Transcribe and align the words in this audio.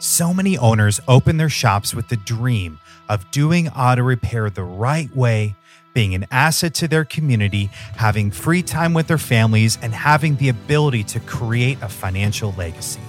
So 0.00 0.32
many 0.32 0.56
owners 0.56 1.00
open 1.08 1.38
their 1.38 1.48
shops 1.48 1.92
with 1.92 2.06
the 2.06 2.16
dream 2.16 2.78
of 3.08 3.28
doing 3.32 3.68
auto 3.70 4.02
repair 4.02 4.48
the 4.48 4.62
right 4.62 5.14
way, 5.14 5.56
being 5.92 6.14
an 6.14 6.26
asset 6.30 6.74
to 6.74 6.86
their 6.86 7.04
community, 7.04 7.70
having 7.96 8.30
free 8.30 8.62
time 8.62 8.94
with 8.94 9.08
their 9.08 9.18
families, 9.18 9.76
and 9.82 9.92
having 9.92 10.36
the 10.36 10.50
ability 10.50 11.02
to 11.02 11.20
create 11.20 11.78
a 11.82 11.88
financial 11.88 12.54
legacy. 12.56 13.00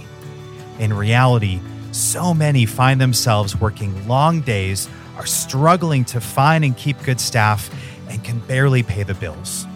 In 0.80 0.92
reality, 0.92 1.60
so 1.92 2.34
many 2.34 2.66
find 2.66 3.00
themselves 3.00 3.56
working 3.56 4.08
long 4.08 4.42
days, 4.42 4.90
are 5.16 5.28
struggling 5.28 6.06
to 6.06 6.20
find 6.20 6.64
and 6.64 6.76
keep 6.76 7.02
good 7.04 7.20
staff, 7.20 7.70
and 8.10 8.24
can 8.24 8.40
barely 8.40 8.82
pay 8.82 9.04
the 9.04 9.14
bills. 9.14 9.68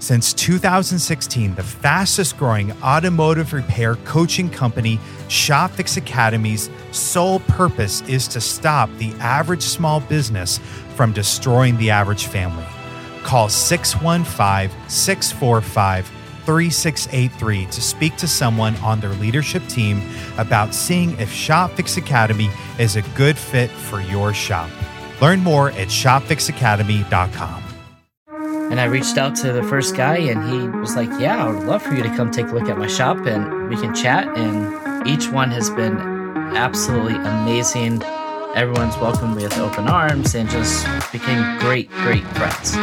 Since 0.00 0.32
2016, 0.32 1.56
the 1.56 1.62
fastest 1.62 2.38
growing 2.38 2.72
automotive 2.82 3.52
repair 3.52 3.96
coaching 3.96 4.48
company, 4.48 4.98
ShopFix 5.28 5.98
Academy's 5.98 6.70
sole 6.90 7.40
purpose 7.40 8.00
is 8.08 8.26
to 8.28 8.40
stop 8.40 8.88
the 8.96 9.12
average 9.20 9.60
small 9.60 10.00
business 10.00 10.58
from 10.94 11.12
destroying 11.12 11.76
the 11.76 11.90
average 11.90 12.26
family. 12.26 12.64
Call 13.24 13.50
615 13.50 14.70
645 14.88 16.06
3683 16.46 17.66
to 17.66 17.80
speak 17.82 18.16
to 18.16 18.26
someone 18.26 18.74
on 18.76 19.00
their 19.00 19.10
leadership 19.10 19.64
team 19.68 20.02
about 20.38 20.74
seeing 20.74 21.10
if 21.20 21.30
ShopFix 21.30 21.98
Academy 21.98 22.48
is 22.78 22.96
a 22.96 23.02
good 23.14 23.36
fit 23.36 23.68
for 23.68 24.00
your 24.00 24.32
shop. 24.32 24.70
Learn 25.20 25.40
more 25.40 25.68
at 25.72 25.88
shopfixacademy.com. 25.88 27.69
And 28.70 28.80
I 28.80 28.84
reached 28.84 29.18
out 29.18 29.34
to 29.36 29.52
the 29.52 29.64
first 29.64 29.96
guy, 29.96 30.18
and 30.18 30.48
he 30.48 30.68
was 30.78 30.94
like, 30.94 31.10
Yeah, 31.18 31.44
I 31.44 31.50
would 31.50 31.64
love 31.64 31.82
for 31.82 31.92
you 31.92 32.04
to 32.04 32.08
come 32.10 32.30
take 32.30 32.46
a 32.46 32.54
look 32.54 32.68
at 32.68 32.78
my 32.78 32.86
shop 32.86 33.26
and 33.26 33.68
we 33.68 33.74
can 33.74 33.92
chat. 33.92 34.28
And 34.38 35.08
each 35.08 35.28
one 35.28 35.50
has 35.50 35.70
been 35.70 35.98
absolutely 36.56 37.16
amazing. 37.16 38.00
Everyone's 38.54 38.96
welcomed 38.98 39.34
with 39.34 39.58
open 39.58 39.88
arms 39.88 40.36
and 40.36 40.48
just 40.48 40.86
became 41.10 41.58
great, 41.58 41.90
great 41.90 42.24
friends. 42.36 42.76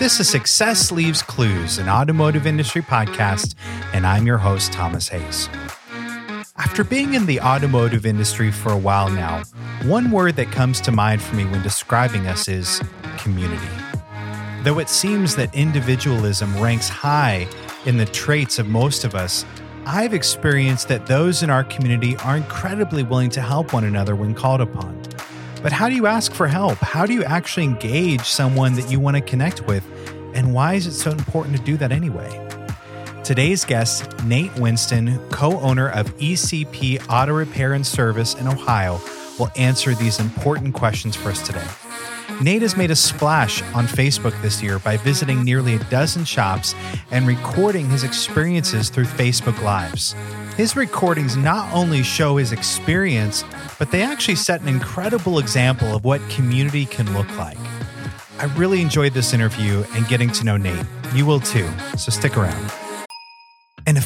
This 0.00 0.18
is 0.18 0.28
Success 0.28 0.90
Leaves 0.90 1.22
Clues, 1.22 1.78
an 1.78 1.88
automotive 1.88 2.48
industry 2.48 2.82
podcast, 2.82 3.54
and 3.92 4.04
I'm 4.04 4.26
your 4.26 4.38
host, 4.38 4.72
Thomas 4.72 5.08
Hayes. 5.08 5.48
After 6.58 6.82
being 6.82 7.14
in 7.14 7.26
the 7.26 7.40
automotive 7.40 8.04
industry 8.04 8.50
for 8.50 8.72
a 8.72 8.76
while 8.76 9.08
now, 9.08 9.44
one 9.84 10.10
word 10.10 10.34
that 10.36 10.50
comes 10.50 10.80
to 10.80 10.90
mind 10.90 11.22
for 11.22 11.36
me 11.36 11.44
when 11.44 11.62
describing 11.62 12.26
us 12.26 12.48
is 12.48 12.82
community. 13.16 13.68
Though 14.64 14.80
it 14.80 14.88
seems 14.88 15.36
that 15.36 15.54
individualism 15.54 16.60
ranks 16.60 16.88
high 16.88 17.46
in 17.86 17.96
the 17.96 18.06
traits 18.06 18.58
of 18.58 18.66
most 18.66 19.04
of 19.04 19.14
us, 19.14 19.44
I've 19.86 20.14
experienced 20.14 20.88
that 20.88 21.06
those 21.06 21.44
in 21.44 21.48
our 21.48 21.62
community 21.62 22.16
are 22.18 22.36
incredibly 22.36 23.04
willing 23.04 23.30
to 23.30 23.40
help 23.40 23.72
one 23.72 23.84
another 23.84 24.16
when 24.16 24.34
called 24.34 24.60
upon. 24.60 25.00
But 25.62 25.70
how 25.70 25.88
do 25.88 25.94
you 25.94 26.06
ask 26.08 26.32
for 26.32 26.48
help? 26.48 26.78
How 26.78 27.06
do 27.06 27.14
you 27.14 27.22
actually 27.22 27.64
engage 27.64 28.24
someone 28.24 28.74
that 28.74 28.90
you 28.90 28.98
want 28.98 29.16
to 29.16 29.20
connect 29.20 29.64
with? 29.68 29.84
And 30.34 30.52
why 30.52 30.74
is 30.74 30.88
it 30.88 30.94
so 30.94 31.12
important 31.12 31.56
to 31.56 31.62
do 31.62 31.76
that 31.76 31.92
anyway? 31.92 32.47
Today's 33.28 33.62
guest, 33.62 34.10
Nate 34.24 34.54
Winston, 34.58 35.18
co 35.28 35.60
owner 35.60 35.90
of 35.90 36.06
ECP 36.16 36.98
Auto 37.10 37.34
Repair 37.34 37.74
and 37.74 37.86
Service 37.86 38.34
in 38.34 38.48
Ohio, 38.48 38.98
will 39.38 39.50
answer 39.54 39.94
these 39.94 40.18
important 40.18 40.72
questions 40.72 41.14
for 41.14 41.28
us 41.28 41.46
today. 41.46 41.66
Nate 42.40 42.62
has 42.62 42.74
made 42.74 42.90
a 42.90 42.96
splash 42.96 43.60
on 43.74 43.86
Facebook 43.86 44.40
this 44.40 44.62
year 44.62 44.78
by 44.78 44.96
visiting 44.96 45.44
nearly 45.44 45.74
a 45.74 45.78
dozen 45.90 46.24
shops 46.24 46.74
and 47.10 47.26
recording 47.26 47.90
his 47.90 48.02
experiences 48.02 48.88
through 48.88 49.04
Facebook 49.04 49.62
Lives. 49.62 50.14
His 50.56 50.74
recordings 50.74 51.36
not 51.36 51.70
only 51.74 52.02
show 52.02 52.38
his 52.38 52.52
experience, 52.52 53.44
but 53.78 53.90
they 53.90 54.00
actually 54.00 54.36
set 54.36 54.62
an 54.62 54.68
incredible 54.68 55.38
example 55.38 55.94
of 55.94 56.02
what 56.02 56.26
community 56.30 56.86
can 56.86 57.12
look 57.12 57.28
like. 57.36 57.58
I 58.38 58.44
really 58.56 58.80
enjoyed 58.80 59.12
this 59.12 59.34
interview 59.34 59.84
and 59.92 60.08
getting 60.08 60.30
to 60.30 60.44
know 60.44 60.56
Nate. 60.56 60.86
You 61.12 61.26
will 61.26 61.40
too, 61.40 61.68
so 61.98 62.10
stick 62.10 62.38
around. 62.38 62.72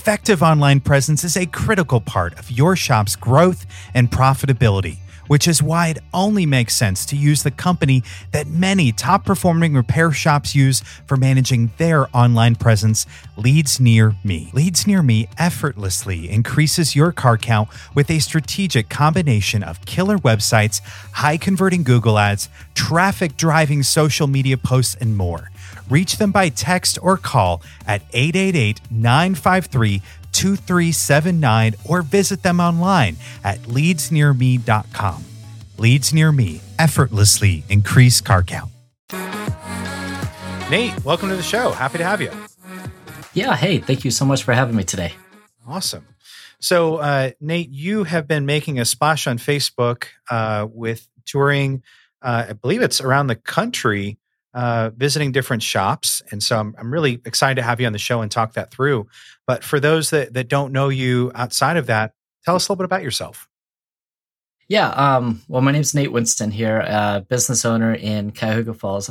Effective 0.02 0.42
online 0.42 0.80
presence 0.80 1.22
is 1.22 1.36
a 1.36 1.46
critical 1.46 2.00
part 2.00 2.36
of 2.36 2.50
your 2.50 2.74
shop's 2.74 3.14
growth 3.14 3.64
and 3.94 4.10
profitability, 4.10 4.96
which 5.28 5.46
is 5.46 5.62
why 5.62 5.90
it 5.90 5.98
only 6.12 6.44
makes 6.44 6.74
sense 6.74 7.06
to 7.06 7.14
use 7.14 7.44
the 7.44 7.52
company 7.52 8.02
that 8.32 8.48
many 8.48 8.90
top 8.90 9.24
performing 9.24 9.74
repair 9.74 10.10
shops 10.10 10.56
use 10.56 10.80
for 11.06 11.16
managing 11.16 11.70
their 11.76 12.08
online 12.16 12.56
presence, 12.56 13.06
Leads 13.36 13.78
Near 13.78 14.16
Me. 14.24 14.50
Leads 14.52 14.88
Near 14.88 15.04
Me 15.04 15.28
effortlessly 15.38 16.28
increases 16.28 16.96
your 16.96 17.12
car 17.12 17.38
count 17.38 17.68
with 17.94 18.10
a 18.10 18.18
strategic 18.18 18.88
combination 18.88 19.62
of 19.62 19.86
killer 19.86 20.18
websites, 20.18 20.80
high 21.12 21.36
converting 21.36 21.84
Google 21.84 22.18
ads, 22.18 22.48
traffic 22.74 23.36
driving 23.36 23.84
social 23.84 24.26
media 24.26 24.56
posts, 24.56 24.96
and 24.96 25.16
more. 25.16 25.51
Reach 25.92 26.16
them 26.16 26.32
by 26.32 26.48
text 26.48 26.98
or 27.02 27.18
call 27.18 27.60
at 27.86 28.00
888 28.14 28.80
953 28.90 30.00
2379 30.32 31.74
or 31.84 32.00
visit 32.00 32.42
them 32.42 32.60
online 32.60 33.18
at 33.44 33.58
leadsnearme.com. 33.64 35.24
Leads 35.76 36.14
Near 36.14 36.32
Me 36.32 36.62
effortlessly 36.78 37.64
increase 37.68 38.22
car 38.22 38.42
count. 38.42 38.70
Nate, 40.70 41.04
welcome 41.04 41.28
to 41.28 41.36
the 41.36 41.42
show. 41.42 41.72
Happy 41.72 41.98
to 41.98 42.04
have 42.04 42.22
you. 42.22 42.30
Yeah, 43.34 43.54
hey, 43.54 43.76
thank 43.76 44.06
you 44.06 44.10
so 44.10 44.24
much 44.24 44.44
for 44.44 44.54
having 44.54 44.74
me 44.74 44.84
today. 44.84 45.12
Awesome. 45.68 46.06
So, 46.58 46.96
uh, 46.96 47.32
Nate, 47.38 47.68
you 47.68 48.04
have 48.04 48.26
been 48.26 48.46
making 48.46 48.80
a 48.80 48.86
splash 48.86 49.26
on 49.26 49.36
Facebook 49.36 50.06
uh, 50.30 50.66
with 50.72 51.06
touring, 51.26 51.82
uh, 52.22 52.46
I 52.48 52.52
believe 52.54 52.80
it's 52.80 53.02
around 53.02 53.26
the 53.26 53.36
country 53.36 54.16
uh, 54.54 54.90
visiting 54.96 55.32
different 55.32 55.62
shops. 55.62 56.22
And 56.30 56.42
so 56.42 56.58
I'm, 56.58 56.74
I'm 56.78 56.92
really 56.92 57.20
excited 57.24 57.56
to 57.56 57.62
have 57.62 57.80
you 57.80 57.86
on 57.86 57.92
the 57.92 57.98
show 57.98 58.20
and 58.20 58.30
talk 58.30 58.54
that 58.54 58.70
through. 58.70 59.06
But 59.46 59.64
for 59.64 59.80
those 59.80 60.10
that, 60.10 60.34
that 60.34 60.48
don't 60.48 60.72
know 60.72 60.88
you 60.88 61.32
outside 61.34 61.76
of 61.76 61.86
that, 61.86 62.12
tell 62.44 62.54
us 62.54 62.68
a 62.68 62.72
little 62.72 62.82
bit 62.82 62.84
about 62.84 63.02
yourself. 63.02 63.48
Yeah. 64.68 64.88
Um, 64.88 65.42
well, 65.48 65.62
my 65.62 65.72
name's 65.72 65.94
Nate 65.94 66.12
Winston 66.12 66.50
here, 66.50 66.84
uh, 66.86 67.20
business 67.20 67.64
owner 67.64 67.94
in 67.94 68.30
Cuyahoga 68.30 68.74
Falls, 68.74 69.10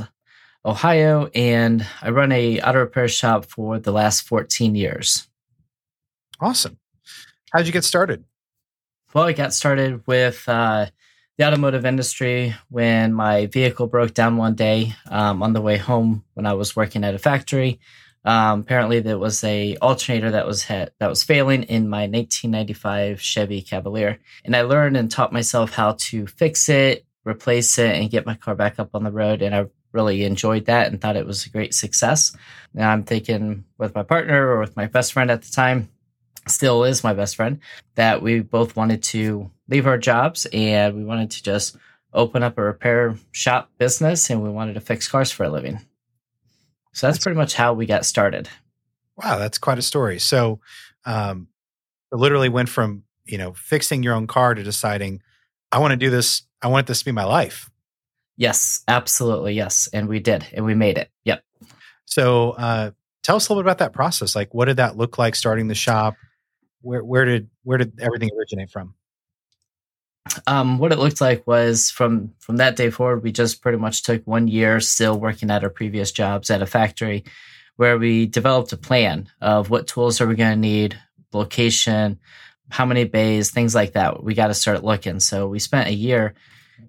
Ohio, 0.65 1.29
and 1.35 1.85
I 2.01 2.09
run 2.09 2.31
a 2.31 2.61
auto 2.61 2.79
repair 2.79 3.07
shop 3.07 3.45
for 3.45 3.79
the 3.79 3.91
last 3.91 4.21
14 4.21 4.75
years. 4.75 5.27
Awesome. 6.39 6.79
How 7.51 7.59
did 7.59 7.67
you 7.67 7.73
get 7.73 7.83
started? 7.83 8.23
Well, 9.13 9.25
I 9.25 9.33
got 9.33 9.53
started 9.53 10.01
with 10.07 10.47
uh, 10.47 10.87
the 11.41 11.47
automotive 11.47 11.87
industry 11.87 12.53
when 12.69 13.11
my 13.13 13.47
vehicle 13.47 13.87
broke 13.87 14.13
down 14.13 14.37
one 14.37 14.53
day 14.53 14.93
um, 15.07 15.41
on 15.41 15.53
the 15.53 15.61
way 15.61 15.75
home 15.75 16.23
when 16.35 16.45
I 16.45 16.53
was 16.53 16.75
working 16.75 17.03
at 17.03 17.15
a 17.15 17.17
factory. 17.17 17.79
Um, 18.23 18.59
apparently, 18.59 18.99
there 18.99 19.17
was 19.17 19.43
a 19.43 19.75
alternator 19.77 20.29
that 20.29 20.45
was 20.45 20.63
ha- 20.63 20.89
that 20.99 21.09
was 21.09 21.23
failing 21.23 21.63
in 21.63 21.89
my 21.89 22.01
1995 22.01 23.19
Chevy 23.19 23.63
Cavalier, 23.63 24.19
and 24.45 24.55
I 24.55 24.61
learned 24.61 24.97
and 24.97 25.09
taught 25.09 25.33
myself 25.33 25.71
how 25.71 25.93
to 26.09 26.27
fix 26.27 26.69
it, 26.69 27.07
replace 27.25 27.79
it, 27.79 27.95
and 27.95 28.11
get 28.11 28.27
my 28.27 28.35
car 28.35 28.53
back 28.53 28.77
up 28.77 28.91
on 28.93 29.03
the 29.03 29.11
road. 29.11 29.41
And 29.41 29.55
I 29.55 29.65
really 29.93 30.25
enjoyed 30.25 30.65
that 30.65 30.91
and 30.91 31.01
thought 31.01 31.15
it 31.15 31.25
was 31.25 31.47
a 31.47 31.49
great 31.49 31.73
success. 31.73 32.37
And 32.75 32.83
I'm 32.83 33.01
thinking 33.01 33.65
with 33.79 33.95
my 33.95 34.03
partner 34.03 34.47
or 34.47 34.59
with 34.59 34.75
my 34.75 34.85
best 34.85 35.11
friend 35.11 35.31
at 35.31 35.41
the 35.41 35.51
time, 35.51 35.89
still 36.47 36.83
is 36.83 37.03
my 37.03 37.13
best 37.13 37.35
friend, 37.35 37.59
that 37.95 38.21
we 38.21 38.39
both 38.39 38.75
wanted 38.75 39.03
to 39.03 39.51
leave 39.67 39.87
our 39.87 39.97
jobs 39.97 40.47
and 40.51 40.95
we 40.95 41.03
wanted 41.03 41.31
to 41.31 41.43
just 41.43 41.77
open 42.13 42.43
up 42.43 42.57
a 42.57 42.61
repair 42.61 43.15
shop 43.31 43.69
business 43.77 44.29
and 44.29 44.43
we 44.43 44.49
wanted 44.49 44.73
to 44.73 44.81
fix 44.81 45.07
cars 45.07 45.31
for 45.31 45.43
a 45.43 45.49
living. 45.49 45.77
So 46.93 47.07
that's, 47.07 47.17
that's 47.17 47.23
pretty 47.23 47.37
much 47.37 47.53
how 47.53 47.73
we 47.73 47.85
got 47.85 48.05
started. 48.05 48.49
Wow, 49.15 49.37
that's 49.37 49.57
quite 49.57 49.77
a 49.77 49.83
story. 49.83 50.19
So, 50.19 50.59
um, 51.05 51.47
it 52.11 52.17
literally 52.17 52.49
went 52.49 52.69
from 52.69 53.03
you 53.25 53.37
know 53.37 53.53
fixing 53.53 54.03
your 54.03 54.13
own 54.13 54.27
car 54.27 54.53
to 54.53 54.63
deciding 54.63 55.21
I 55.71 55.79
want 55.79 55.91
to 55.91 55.97
do 55.97 56.09
this. 56.09 56.43
I 56.61 56.67
want 56.67 56.87
this 56.87 56.99
to 56.99 57.05
be 57.05 57.11
my 57.11 57.23
life. 57.23 57.69
Yes, 58.35 58.83
absolutely. 58.87 59.53
Yes, 59.53 59.87
and 59.93 60.07
we 60.07 60.19
did, 60.19 60.45
and 60.53 60.65
we 60.65 60.75
made 60.75 60.97
it. 60.97 61.09
Yep. 61.25 61.43
So, 62.05 62.51
uh, 62.51 62.91
tell 63.23 63.35
us 63.35 63.47
a 63.47 63.53
little 63.53 63.63
bit 63.63 63.67
about 63.67 63.77
that 63.79 63.93
process. 63.93 64.35
Like, 64.35 64.53
what 64.53 64.65
did 64.65 64.77
that 64.77 64.97
look 64.97 65.17
like 65.17 65.35
starting 65.35 65.67
the 65.67 65.75
shop? 65.75 66.15
Where 66.81 67.03
where 67.03 67.25
did 67.25 67.49
where 67.63 67.77
did 67.77 67.99
everything 67.99 68.29
originate 68.37 68.71
from? 68.71 68.95
um, 70.47 70.77
what 70.77 70.91
it 70.91 70.99
looked 70.99 71.21
like 71.21 71.45
was 71.47 71.89
from 71.89 72.33
from 72.39 72.57
that 72.57 72.75
day 72.75 72.89
forward, 72.89 73.23
we 73.23 73.31
just 73.31 73.61
pretty 73.61 73.77
much 73.77 74.03
took 74.03 74.25
one 74.25 74.47
year 74.47 74.79
still 74.79 75.19
working 75.19 75.49
at 75.49 75.63
our 75.63 75.69
previous 75.69 76.11
jobs 76.11 76.49
at 76.49 76.61
a 76.61 76.65
factory, 76.65 77.23
where 77.75 77.97
we 77.97 78.27
developed 78.27 78.73
a 78.73 78.77
plan 78.77 79.29
of 79.41 79.69
what 79.69 79.87
tools 79.87 80.21
are 80.21 80.27
we 80.27 80.35
going 80.35 80.53
to 80.53 80.59
need, 80.59 80.97
location, 81.33 82.19
how 82.69 82.85
many 82.85 83.03
bays, 83.03 83.51
things 83.51 83.73
like 83.75 83.93
that. 83.93 84.23
We 84.23 84.33
got 84.33 84.47
to 84.47 84.53
start 84.53 84.83
looking. 84.83 85.19
So 85.19 85.47
we 85.47 85.59
spent 85.59 85.89
a 85.89 85.93
year 85.93 86.35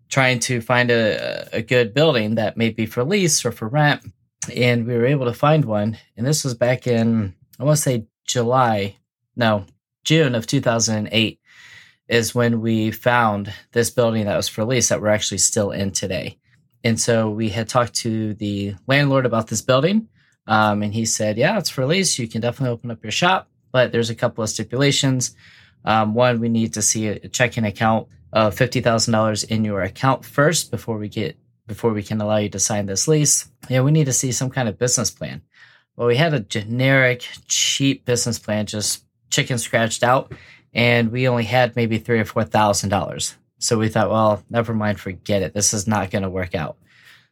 trying 0.09 0.39
to 0.41 0.61
find 0.61 0.91
a, 0.91 1.49
a 1.53 1.63
good 1.63 1.95
building 1.95 2.37
that 2.37 2.57
may 2.57 2.71
be 2.71 2.87
for 2.87 3.05
lease 3.05 3.45
or 3.45 3.53
for 3.53 3.69
rent, 3.69 4.03
and 4.55 4.87
we 4.87 4.95
were 4.95 5.07
able 5.07 5.27
to 5.27 5.35
find 5.35 5.65
one. 5.65 5.97
And 6.17 6.27
this 6.27 6.45
was 6.45 6.55
back 6.55 6.87
in 6.87 7.35
I 7.59 7.65
want 7.65 7.77
to 7.77 7.83
say 7.83 8.07
July 8.27 8.97
no, 9.35 9.65
June 10.05 10.35
of 10.35 10.47
2008 10.47 11.41
is 12.09 12.35
when 12.35 12.61
we 12.61 12.91
found 12.91 13.53
this 13.73 13.91
building 13.91 14.27
that 14.27 14.37
was 14.37 14.49
for 14.49 14.65
lease 14.65 14.89
that 14.89 15.01
we're 15.01 15.09
actually 15.09 15.39
still 15.39 15.71
in 15.71 15.93
today. 15.93 16.39
And 16.85 17.01
so 17.01 17.31
we 17.31 17.49
had 17.49 17.69
talked 17.69 17.95
to 17.97 18.35
the 18.35 18.75
landlord 18.87 19.27
about 19.27 19.47
this 19.47 19.63
building. 19.63 20.09
Um, 20.47 20.83
and 20.83 20.93
he 20.93 21.05
said, 21.05 21.39
Yeah, 21.39 21.59
it's 21.59 21.71
for 21.71 21.87
lease. 21.87 22.19
You 22.19 22.27
can 22.27 22.41
definitely 22.41 22.73
open 22.73 22.91
up 22.91 23.03
your 23.03 23.13
shop, 23.13 23.49
but 23.71 23.93
there's 23.93 24.11
a 24.11 24.15
couple 24.15 24.43
of 24.43 24.51
stipulations. 24.51 25.37
Um, 25.85 26.15
one, 26.15 26.41
we 26.41 26.49
need 26.49 26.75
to 26.75 26.83
see 26.83 27.09
a 27.09 27.29
checking 27.29 27.65
account 27.65 28.09
of 28.33 28.55
$50,000 28.55 29.49
in 29.49 29.65
your 29.65 29.83
account 29.83 30.25
first 30.25 30.71
before 30.71 30.99
we 30.99 31.09
get 31.09 31.37
before 31.67 31.93
we 31.93 32.03
can 32.03 32.21
allow 32.21 32.37
you 32.37 32.49
to 32.49 32.59
sign 32.59 32.87
this 32.87 33.07
lease. 33.07 33.49
Yeah, 33.69 33.83
we 33.83 33.93
need 33.93 34.07
to 34.07 34.13
see 34.13 34.33
some 34.33 34.51
kind 34.51 34.69
of 34.69 34.79
business 34.79 35.11
plan. 35.11 35.43
Well, 35.97 36.09
we 36.09 36.17
had 36.17 36.35
a 36.35 36.41
generic, 36.41 37.27
cheap 37.47 38.05
business 38.05 38.39
plan, 38.39 38.67
just 38.67 39.05
chicken 39.33 39.59
scratched 39.59 40.05
out, 40.05 40.33
and 40.73 41.11
we 41.11 41.27
only 41.27 41.45
had 41.45 41.75
maybe 41.75 41.99
three 41.99 42.21
or 42.21 42.25
four 42.25 42.45
thousand 42.45 42.91
dollars. 42.91 43.37
So 43.59 43.79
we 43.79 43.89
thought, 43.89 44.11
well, 44.11 44.45
never 44.51 44.75
mind, 44.75 45.01
forget 45.01 45.43
it. 45.43 45.55
This 45.55 45.73
is 45.73 45.87
not 45.87 46.11
going 46.11 46.23
to 46.23 46.31
work 46.31 46.55
out. 46.55 46.77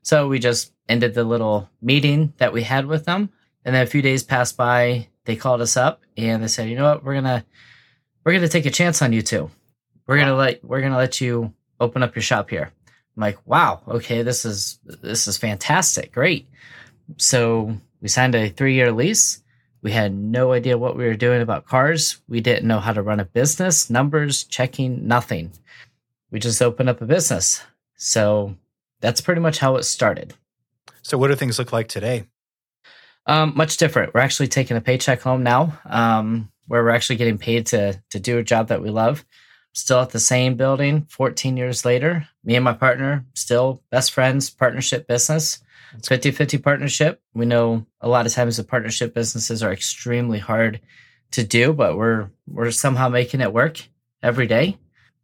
So 0.02 0.28
we 0.28 0.38
just 0.38 0.72
ended 0.88 1.14
the 1.14 1.24
little 1.24 1.68
meeting 1.82 2.32
that 2.38 2.52
we 2.52 2.62
had 2.62 2.86
with 2.86 3.04
them, 3.04 3.30
and 3.64 3.74
then 3.74 3.82
a 3.82 3.90
few 3.90 4.02
days 4.02 4.22
passed 4.22 4.56
by. 4.56 5.08
They 5.26 5.36
called 5.36 5.60
us 5.60 5.76
up 5.76 6.00
and 6.16 6.42
they 6.42 6.48
said, 6.48 6.68
you 6.68 6.76
know 6.76 6.84
what, 6.90 7.04
we're 7.04 7.14
gonna 7.14 7.44
we're 8.24 8.32
gonna 8.32 8.48
take 8.48 8.66
a 8.66 8.70
chance 8.70 9.02
on 9.02 9.12
you 9.12 9.22
two. 9.22 9.50
We're 10.06 10.18
gonna 10.18 10.34
let 10.34 10.64
we're 10.64 10.80
gonna 10.80 10.96
let 10.96 11.20
you 11.20 11.52
open 11.78 12.02
up 12.02 12.16
your 12.16 12.22
shop 12.22 12.50
here. 12.50 12.72
I'm 13.16 13.20
like, 13.20 13.38
wow, 13.46 13.82
okay, 13.86 14.22
this 14.22 14.44
is 14.44 14.80
this 15.02 15.28
is 15.28 15.36
fantastic, 15.36 16.10
great. 16.10 16.48
So 17.18 17.76
we 18.00 18.08
signed 18.08 18.34
a 18.34 18.48
three 18.48 18.74
year 18.74 18.90
lease. 18.90 19.42
We 19.82 19.92
had 19.92 20.14
no 20.14 20.52
idea 20.52 20.78
what 20.78 20.96
we 20.96 21.04
were 21.04 21.14
doing 21.14 21.40
about 21.40 21.66
cars. 21.66 22.20
We 22.28 22.40
didn't 22.40 22.68
know 22.68 22.80
how 22.80 22.92
to 22.92 23.02
run 23.02 23.20
a 23.20 23.24
business, 23.24 23.88
numbers, 23.88 24.44
checking, 24.44 25.06
nothing. 25.06 25.52
We 26.30 26.38
just 26.38 26.60
opened 26.60 26.88
up 26.88 27.00
a 27.00 27.06
business. 27.06 27.62
So 27.96 28.56
that's 29.00 29.20
pretty 29.20 29.40
much 29.40 29.58
how 29.58 29.76
it 29.76 29.84
started. 29.84 30.34
So, 31.02 31.16
what 31.16 31.28
do 31.28 31.34
things 31.34 31.58
look 31.58 31.72
like 31.72 31.88
today? 31.88 32.24
Um, 33.26 33.52
much 33.56 33.78
different. 33.78 34.14
We're 34.14 34.20
actually 34.20 34.48
taking 34.48 34.76
a 34.76 34.80
paycheck 34.80 35.22
home 35.22 35.42
now, 35.42 35.78
um, 35.86 36.50
where 36.66 36.82
we're 36.84 36.90
actually 36.90 37.16
getting 37.16 37.38
paid 37.38 37.66
to 37.66 38.00
to 38.10 38.20
do 38.20 38.38
a 38.38 38.42
job 38.42 38.68
that 38.68 38.82
we 38.82 38.90
love 38.90 39.24
still 39.72 40.00
at 40.00 40.10
the 40.10 40.20
same 40.20 40.56
building 40.56 41.06
14 41.10 41.56
years 41.56 41.84
later. 41.84 42.28
Me 42.42 42.56
and 42.56 42.64
my 42.64 42.72
partner, 42.72 43.24
still 43.34 43.82
best 43.90 44.12
friends, 44.12 44.50
partnership 44.50 45.06
business. 45.06 45.60
It's 45.94 46.08
50 46.08 46.30
50 46.30 46.58
partnership. 46.58 47.20
We 47.34 47.46
know 47.46 47.86
a 48.00 48.08
lot 48.08 48.26
of 48.26 48.32
times 48.32 48.56
the 48.56 48.64
partnership 48.64 49.12
businesses 49.12 49.62
are 49.62 49.72
extremely 49.72 50.38
hard 50.38 50.80
to 51.32 51.44
do, 51.44 51.72
but 51.72 51.96
we're 51.96 52.30
we're 52.46 52.70
somehow 52.70 53.08
making 53.08 53.40
it 53.40 53.52
work 53.52 53.80
every 54.22 54.46
day. 54.46 54.78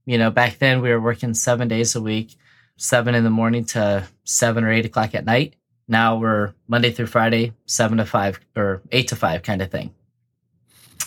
You 0.05 0.19
know, 0.19 0.31
back 0.31 0.59
then 0.59 0.83
we 0.83 0.91
were 0.91 1.01
working 1.01 1.35
seven 1.35 1.69
days 1.69 1.95
a 1.95 2.01
week, 2.01 2.37
seven 2.77 3.15
in 3.15 3.25
the 3.25 3.31
morning 3.31 3.65
to 3.67 4.07
seven 4.25 4.65
or 4.65 4.73
eight 4.73 4.87
o'clock 4.87 5.15
at 5.15 5.25
night. 5.25 5.57
Now 5.89 6.17
we're 6.17 6.55
Monday 6.69 6.91
through 6.91 7.07
Friday, 7.07 7.53
seven 7.67 7.99
to 7.99 8.05
five 8.05 8.41
or 8.57 8.83
eight 8.93 9.09
to 9.09 9.17
five 9.17 9.43
kind 9.43 9.63
of 9.63 9.71
thing. 9.71 9.95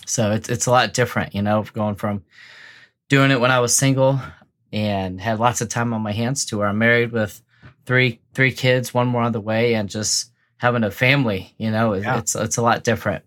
So 0.05 0.31
it's 0.31 0.50
it's 0.50 0.65
a 0.65 0.71
lot 0.71 0.94
different, 0.94 1.35
you 1.35 1.41
know, 1.41 1.63
going 1.73 1.95
from 1.95 2.23
doing 3.09 3.31
it 3.31 3.39
when 3.39 3.51
I 3.51 3.59
was 3.59 3.75
single 3.75 4.19
and 4.71 5.19
had 5.19 5.39
lots 5.39 5.62
of 5.62 5.69
time 5.69 5.94
on 5.94 6.01
my 6.01 6.12
hands 6.12 6.45
to 6.45 6.57
where 6.57 6.68
I'm 6.68 6.77
married 6.77 7.12
with 7.12 7.42
three 7.86 8.19
three 8.33 8.51
kids, 8.51 8.94
one 8.94 9.07
more 9.07 9.21
on 9.21 9.31
the 9.31 9.42
way, 9.42 9.74
and 9.74 9.89
just 9.89 10.31
having 10.57 10.83
a 10.83 10.92
family. 10.92 11.54
You 11.57 11.71
know, 11.71 11.94
yeah. 11.94 12.19
it's 12.19 12.36
it's 12.36 12.57
a 12.57 12.62
lot 12.62 12.83
different. 12.83 13.25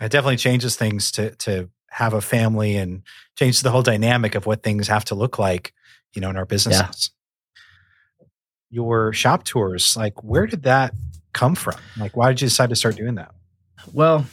It 0.00 0.10
definitely 0.10 0.36
changes 0.36 0.76
things 0.76 1.10
to 1.12 1.30
to 1.36 1.70
have 1.88 2.12
a 2.12 2.20
family 2.20 2.76
and 2.76 3.02
changes 3.36 3.62
the 3.62 3.70
whole 3.70 3.82
dynamic 3.82 4.34
of 4.34 4.46
what 4.46 4.62
things 4.62 4.88
have 4.88 5.04
to 5.06 5.14
look 5.14 5.38
like. 5.38 5.72
You 6.14 6.20
know, 6.20 6.30
in 6.30 6.36
our 6.36 6.46
businesses. 6.46 7.10
Yeah. 7.10 8.26
Your 8.68 9.12
shop 9.12 9.44
tours, 9.44 9.96
like, 9.96 10.24
where 10.24 10.46
did 10.46 10.64
that 10.64 10.92
come 11.32 11.54
from? 11.54 11.76
Like, 11.96 12.16
why 12.16 12.28
did 12.28 12.40
you 12.40 12.48
decide 12.48 12.70
to 12.70 12.76
start 12.76 12.96
doing 12.96 13.14
that? 13.14 13.32
Well, 13.92 14.26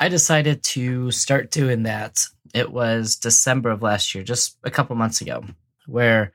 I 0.00 0.08
decided 0.08 0.62
to 0.64 1.10
start 1.10 1.50
doing 1.50 1.84
that 1.84 2.24
it 2.54 2.72
was 2.72 3.16
December 3.16 3.70
of 3.70 3.82
last 3.82 4.14
year, 4.14 4.24
just 4.24 4.56
a 4.64 4.70
couple 4.70 4.96
months 4.96 5.20
ago, 5.20 5.44
where 5.86 6.32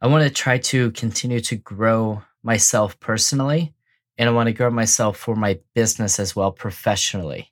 I 0.00 0.06
want 0.06 0.22
to 0.24 0.30
try 0.30 0.58
to 0.58 0.90
continue 0.92 1.40
to 1.40 1.56
grow 1.56 2.22
myself 2.42 3.00
personally 3.00 3.72
and 4.18 4.28
I 4.28 4.32
want 4.32 4.48
to 4.48 4.52
grow 4.52 4.70
myself 4.70 5.16
for 5.16 5.34
my 5.34 5.58
business 5.74 6.20
as 6.20 6.36
well 6.36 6.52
professionally. 6.52 7.50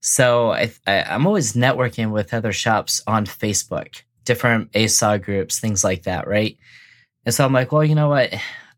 So 0.00 0.50
I, 0.50 0.72
am 0.86 1.26
always 1.26 1.52
networking 1.52 2.10
with 2.10 2.34
other 2.34 2.52
shops 2.52 3.00
on 3.06 3.24
Facebook, 3.24 4.02
different 4.24 4.72
ASOG 4.72 5.22
groups, 5.22 5.60
things 5.60 5.84
like 5.84 6.02
that, 6.02 6.26
right? 6.26 6.56
And 7.24 7.32
so 7.32 7.44
I'm 7.44 7.52
like, 7.52 7.70
well, 7.70 7.84
you 7.84 7.94
know 7.94 8.08
what? 8.08 8.34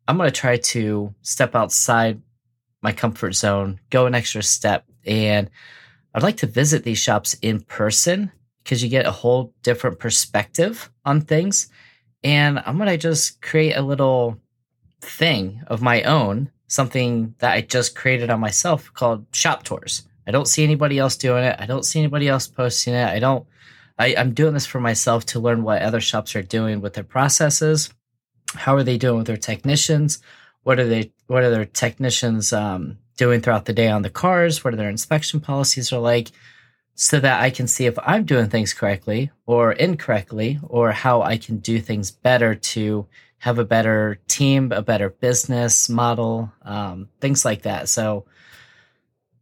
I'm 0.06 0.18
going 0.18 0.28
to 0.28 0.40
try 0.40 0.58
to 0.58 1.14
step 1.22 1.54
outside 1.54 2.20
my 2.82 2.92
comfort 2.92 3.32
zone, 3.32 3.80
go 3.88 4.04
an 4.04 4.14
extra 4.14 4.42
step, 4.42 4.84
and 5.06 5.48
I'd 6.14 6.22
like 6.22 6.36
to 6.38 6.46
visit 6.46 6.84
these 6.84 6.98
shops 6.98 7.34
in 7.40 7.62
person 7.62 8.30
because 8.64 8.82
you 8.82 8.88
get 8.88 9.06
a 9.06 9.12
whole 9.12 9.52
different 9.62 9.98
perspective 9.98 10.90
on 11.04 11.20
things. 11.20 11.68
And 12.24 12.60
I'm 12.64 12.78
going 12.78 12.88
to 12.88 12.96
just 12.96 13.42
create 13.42 13.74
a 13.74 13.82
little 13.82 14.40
thing 15.02 15.60
of 15.66 15.82
my 15.82 16.02
own, 16.02 16.50
something 16.66 17.34
that 17.38 17.52
I 17.52 17.60
just 17.60 17.94
created 17.94 18.30
on 18.30 18.40
myself 18.40 18.92
called 18.94 19.26
shop 19.32 19.62
tours. 19.62 20.08
I 20.26 20.30
don't 20.30 20.48
see 20.48 20.64
anybody 20.64 20.98
else 20.98 21.16
doing 21.16 21.44
it. 21.44 21.56
I 21.58 21.66
don't 21.66 21.84
see 21.84 21.98
anybody 21.98 22.28
else 22.28 22.48
posting 22.48 22.94
it. 22.94 23.06
I 23.06 23.18
don't, 23.18 23.46
I, 23.98 24.14
I'm 24.16 24.32
doing 24.32 24.54
this 24.54 24.64
for 24.64 24.80
myself 24.80 25.26
to 25.26 25.40
learn 25.40 25.62
what 25.62 25.82
other 25.82 26.00
shops 26.00 26.34
are 26.34 26.42
doing 26.42 26.80
with 26.80 26.94
their 26.94 27.04
processes. 27.04 27.92
How 28.54 28.74
are 28.74 28.82
they 28.82 28.96
doing 28.96 29.18
with 29.18 29.26
their 29.26 29.36
technicians? 29.36 30.20
What 30.62 30.80
are 30.80 30.86
they, 30.86 31.12
what 31.26 31.42
are 31.42 31.50
their 31.50 31.66
technicians 31.66 32.54
um, 32.54 32.96
doing 33.18 33.42
throughout 33.42 33.66
the 33.66 33.74
day 33.74 33.88
on 33.88 34.00
the 34.00 34.08
cars? 34.08 34.64
What 34.64 34.72
are 34.72 34.78
their 34.78 34.88
inspection 34.88 35.40
policies 35.40 35.92
are 35.92 36.00
like? 36.00 36.30
So 36.94 37.18
that 37.20 37.42
I 37.42 37.50
can 37.50 37.66
see 37.66 37.86
if 37.86 37.98
I'm 37.98 38.24
doing 38.24 38.48
things 38.48 38.72
correctly 38.72 39.30
or 39.46 39.72
incorrectly 39.72 40.60
or 40.62 40.92
how 40.92 41.22
I 41.22 41.36
can 41.36 41.58
do 41.58 41.80
things 41.80 42.10
better 42.10 42.54
to 42.54 43.06
have 43.38 43.58
a 43.58 43.64
better 43.64 44.20
team, 44.28 44.72
a 44.72 44.80
better 44.80 45.10
business 45.10 45.88
model, 45.88 46.52
um, 46.62 47.08
things 47.20 47.44
like 47.44 47.62
that. 47.62 47.88
So, 47.88 48.26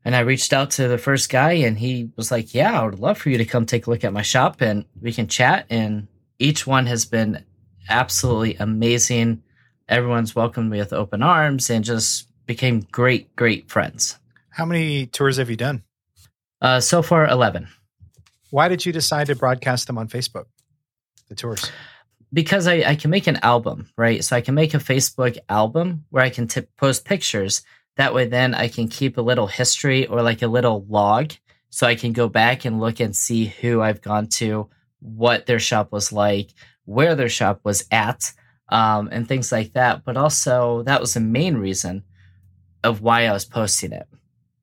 and 0.05 0.17
I 0.17 0.21
reached 0.21 0.53
out 0.53 0.73
to 0.73 0.89
the 0.89 0.99
first 0.99 1.31
guy 1.31 1.53
and 1.53 1.79
he 1.79 2.11
was 2.17 2.31
like, 2.31 2.55
Yeah, 2.55 2.81
I 2.81 2.85
would 2.85 2.99
love 2.99 3.19
for 3.19 3.31
you 3.31 3.39
to 3.39 3.45
come 3.45 3.67
take 3.67 3.87
a 3.87 3.91
look 3.91 4.03
at 4.03 4.13
my 4.13 4.23
shop 4.23 4.61
and 4.61 4.87
we 5.01 5.13
can 5.13 5.29
chat. 5.29 5.67
And 5.71 6.09
each 6.39 6.67
one 6.67 6.87
has 6.87 7.05
been 7.05 7.45
absolutely 7.89 8.57
amazing. 8.57 9.43
Everyone's 9.89 10.35
welcomed 10.35 10.71
me 10.71 10.79
with 10.79 10.93
open 10.93 11.23
arms 11.23 11.71
and 11.71 11.85
just 11.85 12.29
became 12.47 12.81
great, 12.91 13.37
great 13.37 13.71
friends. 13.71 14.19
How 14.51 14.65
many 14.65 15.07
tours 15.07 15.37
have 15.37 15.51
you 15.51 15.57
done? 15.57 15.85
Uh, 16.63 16.79
so 16.79 17.03
far, 17.03 17.29
11. 17.29 17.67
Why 18.51 18.69
did 18.69 18.87
you 18.87 18.93
decide 18.93 19.27
to 19.27 19.35
broadcast 19.35 19.89
them 19.89 19.99
on 19.99 20.07
Facebook, 20.07 20.45
the 21.29 21.35
tours? 21.35 21.69
Because 22.33 22.69
I, 22.69 22.85
I 22.87 22.95
can 22.95 23.11
make 23.11 23.27
an 23.27 23.41
album, 23.43 23.89
right? 23.99 24.23
So 24.23 24.37
I 24.37 24.43
can 24.43 24.55
make 24.55 24.73
a 24.73 24.79
Facebook 24.79 25.37
album 25.49 26.05
where 26.11 26.23
I 26.23 26.31
can 26.31 26.47
t- 26.47 26.63
post 26.77 27.05
pictures. 27.05 27.63
That 27.97 28.15
way, 28.15 28.27
then 28.27 28.55
I 28.55 28.69
can 28.69 28.87
keep 28.87 29.19
a 29.19 29.23
little 29.23 29.49
history 29.49 30.07
or 30.07 30.23
like 30.23 30.43
a 30.43 30.47
little 30.47 30.87
log. 30.89 31.33
So 31.71 31.87
I 31.87 31.97
can 31.97 32.13
go 32.13 32.29
back 32.29 32.65
and 32.65 32.81
look 32.81 33.01
and 33.01 33.17
see 33.17 33.47
who 33.47 33.83
I've 33.83 34.01
gone 34.01 34.29
to, 34.35 34.71
what 35.01 35.47
their 35.47 35.59
shop 35.59 35.91
was 35.91 36.13
like, 36.13 36.51
where 36.85 37.17
their 37.17 37.29
shop 37.29 37.61
was 37.65 37.85
at, 37.91 38.33
um, 38.69 39.09
and 39.11 39.27
things 39.27 39.51
like 39.51 39.73
that. 39.73 40.05
But 40.05 40.17
also, 40.17 40.85
that 40.85 41.01
was 41.01 41.15
the 41.15 41.21
main 41.21 41.57
reason 41.57 42.05
of 42.85 43.01
why 43.01 43.27
I 43.27 43.33
was 43.33 43.47
posting 43.47 43.93
it. 43.93 44.07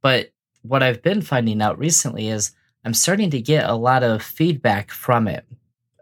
But 0.01 0.29
what 0.61 0.83
I've 0.83 1.01
been 1.01 1.21
finding 1.21 1.61
out 1.61 1.79
recently 1.79 2.27
is 2.27 2.51
I'm 2.83 2.93
starting 2.93 3.29
to 3.31 3.41
get 3.41 3.69
a 3.69 3.75
lot 3.75 4.03
of 4.03 4.21
feedback 4.21 4.91
from 4.91 5.27
it. 5.27 5.45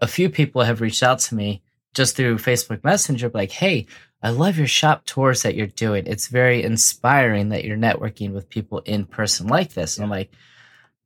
A 0.02 0.08
few 0.08 0.30
people 0.30 0.62
have 0.64 0.82
reached 0.82 1.04
out 1.04 1.20
to 1.20 1.36
me 1.36 1.62
just 1.94 2.16
through 2.16 2.38
Facebook 2.38 2.84
Messenger, 2.84 3.32
like, 3.34 3.52
hey, 3.52 3.88
I 4.22 4.30
love 4.30 4.58
your 4.58 4.68
shop 4.68 5.06
tours 5.06 5.44
that 5.44 5.56
you're 5.56 5.68
doing. 5.68 6.06
It's 6.06 6.28
very 6.28 6.64
inspiring 6.64 7.50
that 7.50 7.66
you're 7.66 7.78
networking 7.78 8.34
with 8.34 8.50
people 8.50 8.80
in 8.80 9.06
person 9.06 9.48
like 9.48 9.74
this. 9.74 9.98
And 9.98 10.04
I'm 10.04 10.10
like, 10.10 10.32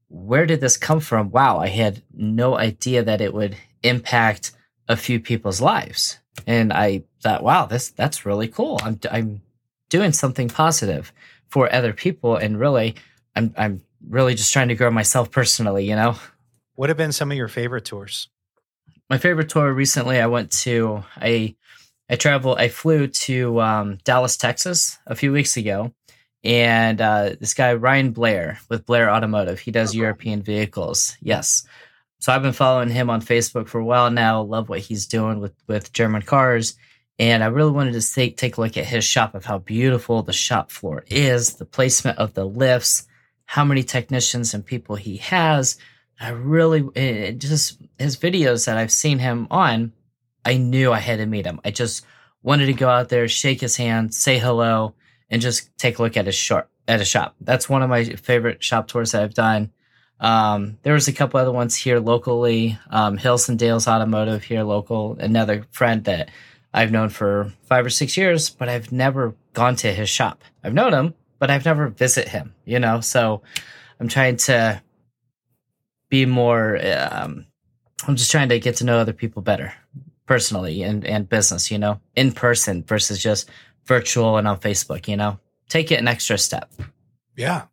where 0.07 0.45
did 0.45 0.59
this 0.59 0.77
come 0.77 0.99
from? 0.99 1.31
Wow, 1.31 1.59
I 1.59 1.67
had 1.67 2.03
no 2.13 2.57
idea 2.57 3.03
that 3.03 3.21
it 3.21 3.33
would 3.33 3.55
impact 3.83 4.51
a 4.87 4.97
few 4.97 5.19
people's 5.19 5.61
lives. 5.61 6.19
And 6.45 6.73
I 6.73 7.03
thought, 7.21 7.43
wow, 7.43 7.65
this 7.65 7.91
that's 7.91 8.25
really 8.25 8.47
cool. 8.47 8.79
I'm 8.83 8.99
I'm 9.09 9.41
doing 9.89 10.11
something 10.11 10.49
positive 10.49 11.13
for 11.47 11.73
other 11.73 11.93
people 11.93 12.35
and 12.35 12.59
really 12.59 12.95
I'm 13.35 13.53
I'm 13.57 13.81
really 14.07 14.35
just 14.35 14.51
trying 14.53 14.69
to 14.69 14.75
grow 14.75 14.91
myself 14.91 15.31
personally, 15.31 15.87
you 15.87 15.95
know. 15.95 16.15
What 16.75 16.89
have 16.89 16.97
been 16.97 17.11
some 17.11 17.31
of 17.31 17.37
your 17.37 17.47
favorite 17.47 17.85
tours? 17.85 18.29
My 19.09 19.17
favorite 19.17 19.49
tour 19.49 19.73
recently, 19.73 20.19
I 20.19 20.27
went 20.27 20.51
to 20.63 21.03
I 21.17 21.55
I 22.09 22.15
traveled 22.15 22.59
I 22.59 22.67
flew 22.69 23.07
to 23.07 23.61
um, 23.61 23.97
Dallas, 24.03 24.37
Texas 24.37 24.97
a 25.05 25.15
few 25.15 25.31
weeks 25.31 25.55
ago, 25.57 25.93
And 26.43 26.99
uh, 26.99 27.35
this 27.39 27.53
guy, 27.53 27.73
Ryan 27.73 28.11
Blair 28.11 28.59
with 28.69 28.85
Blair 28.85 29.11
Automotive, 29.11 29.59
he 29.59 29.71
does 29.71 29.95
European 29.95 30.41
vehicles. 30.41 31.15
Yes. 31.21 31.65
So 32.19 32.31
I've 32.31 32.41
been 32.41 32.53
following 32.53 32.89
him 32.89 33.09
on 33.09 33.21
Facebook 33.21 33.67
for 33.67 33.79
a 33.79 33.85
while 33.85 34.09
now. 34.09 34.41
Love 34.41 34.69
what 34.69 34.79
he's 34.79 35.05
doing 35.05 35.39
with, 35.39 35.53
with 35.67 35.93
German 35.93 36.21
cars. 36.21 36.75
And 37.19 37.43
I 37.43 37.47
really 37.47 37.71
wanted 37.71 37.93
to 37.93 38.13
take, 38.13 38.37
take 38.37 38.57
a 38.57 38.61
look 38.61 38.77
at 38.77 38.85
his 38.85 39.03
shop 39.03 39.35
of 39.35 39.45
how 39.45 39.59
beautiful 39.59 40.23
the 40.23 40.33
shop 40.33 40.71
floor 40.71 41.03
is, 41.07 41.55
the 41.55 41.65
placement 41.65 42.17
of 42.17 42.33
the 42.33 42.45
lifts, 42.45 43.07
how 43.51 43.65
many 43.65 43.83
technicians 43.83 44.53
and 44.53 44.65
people 44.65 44.95
he 44.95 45.17
has. 45.17 45.77
I 46.21 46.29
really, 46.29 46.87
it 46.95 47.39
just 47.39 47.81
his 47.99 48.15
videos 48.15 48.65
that 48.65 48.77
I've 48.77 48.93
seen 48.93 49.19
him 49.19 49.45
on, 49.51 49.91
I 50.45 50.55
knew 50.55 50.93
I 50.93 50.99
had 50.99 51.17
to 51.17 51.25
meet 51.25 51.45
him. 51.45 51.59
I 51.65 51.71
just 51.71 52.05
wanted 52.41 52.67
to 52.67 52.73
go 52.73 52.87
out 52.87 53.09
there, 53.09 53.27
shake 53.27 53.59
his 53.59 53.75
hand, 53.75 54.13
say 54.13 54.39
hello, 54.39 54.95
and 55.29 55.41
just 55.41 55.77
take 55.77 55.99
a 55.99 56.01
look 56.01 56.15
at 56.15 56.27
his 56.27 56.35
shop. 56.35 56.69
At 56.87 57.01
a 57.01 57.05
shop, 57.05 57.35
that's 57.41 57.67
one 57.67 57.83
of 57.83 57.89
my 57.89 58.05
favorite 58.05 58.63
shop 58.63 58.87
tours 58.87 59.11
that 59.11 59.21
I've 59.21 59.33
done. 59.33 59.71
Um, 60.21 60.77
there 60.83 60.93
was 60.93 61.09
a 61.09 61.13
couple 61.13 61.37
other 61.39 61.51
ones 61.51 61.75
here 61.75 61.99
locally. 61.99 62.79
Um, 62.89 63.17
Hills 63.17 63.49
and 63.49 63.59
Dales 63.59 63.85
Automotive 63.85 64.45
here 64.45 64.63
local. 64.63 65.17
Another 65.19 65.65
friend 65.71 66.05
that 66.05 66.29
I've 66.73 66.91
known 66.91 67.09
for 67.09 67.51
five 67.63 67.85
or 67.85 67.89
six 67.89 68.15
years, 68.15 68.49
but 68.49 68.69
I've 68.69 68.93
never 68.93 69.35
gone 69.51 69.75
to 69.77 69.91
his 69.91 70.07
shop. 70.07 70.41
I've 70.63 70.73
known 70.73 70.93
him, 70.93 71.15
but 71.41 71.49
I've 71.49 71.65
never 71.65 71.89
visit 71.89 72.27
him. 72.29 72.53
You 72.65 72.79
know, 72.79 73.01
so 73.01 73.41
I'm 73.99 74.07
trying 74.07 74.37
to 74.37 74.81
be 76.07 76.25
more. 76.27 76.77
Um, 76.77 77.47
I'm 78.07 78.15
just 78.15 78.31
trying 78.31 78.49
to 78.49 78.59
get 78.59 78.77
to 78.77 78.85
know 78.85 78.99
other 78.99 79.11
people 79.11 79.41
better 79.41 79.73
personally 80.27 80.83
and, 80.83 81.03
and 81.05 81.27
business, 81.27 81.69
you 81.69 81.77
know, 81.77 81.99
in 82.15 82.31
person 82.31 82.83
versus 82.83 83.21
just 83.21 83.49
virtual 83.85 84.37
and 84.37 84.47
on 84.47 84.59
Facebook, 84.59 85.07
you 85.07 85.17
know, 85.17 85.39
take 85.67 85.91
it 85.91 85.99
an 85.99 86.07
extra 86.07 86.37
step. 86.37 86.71
Yeah. 87.35 87.63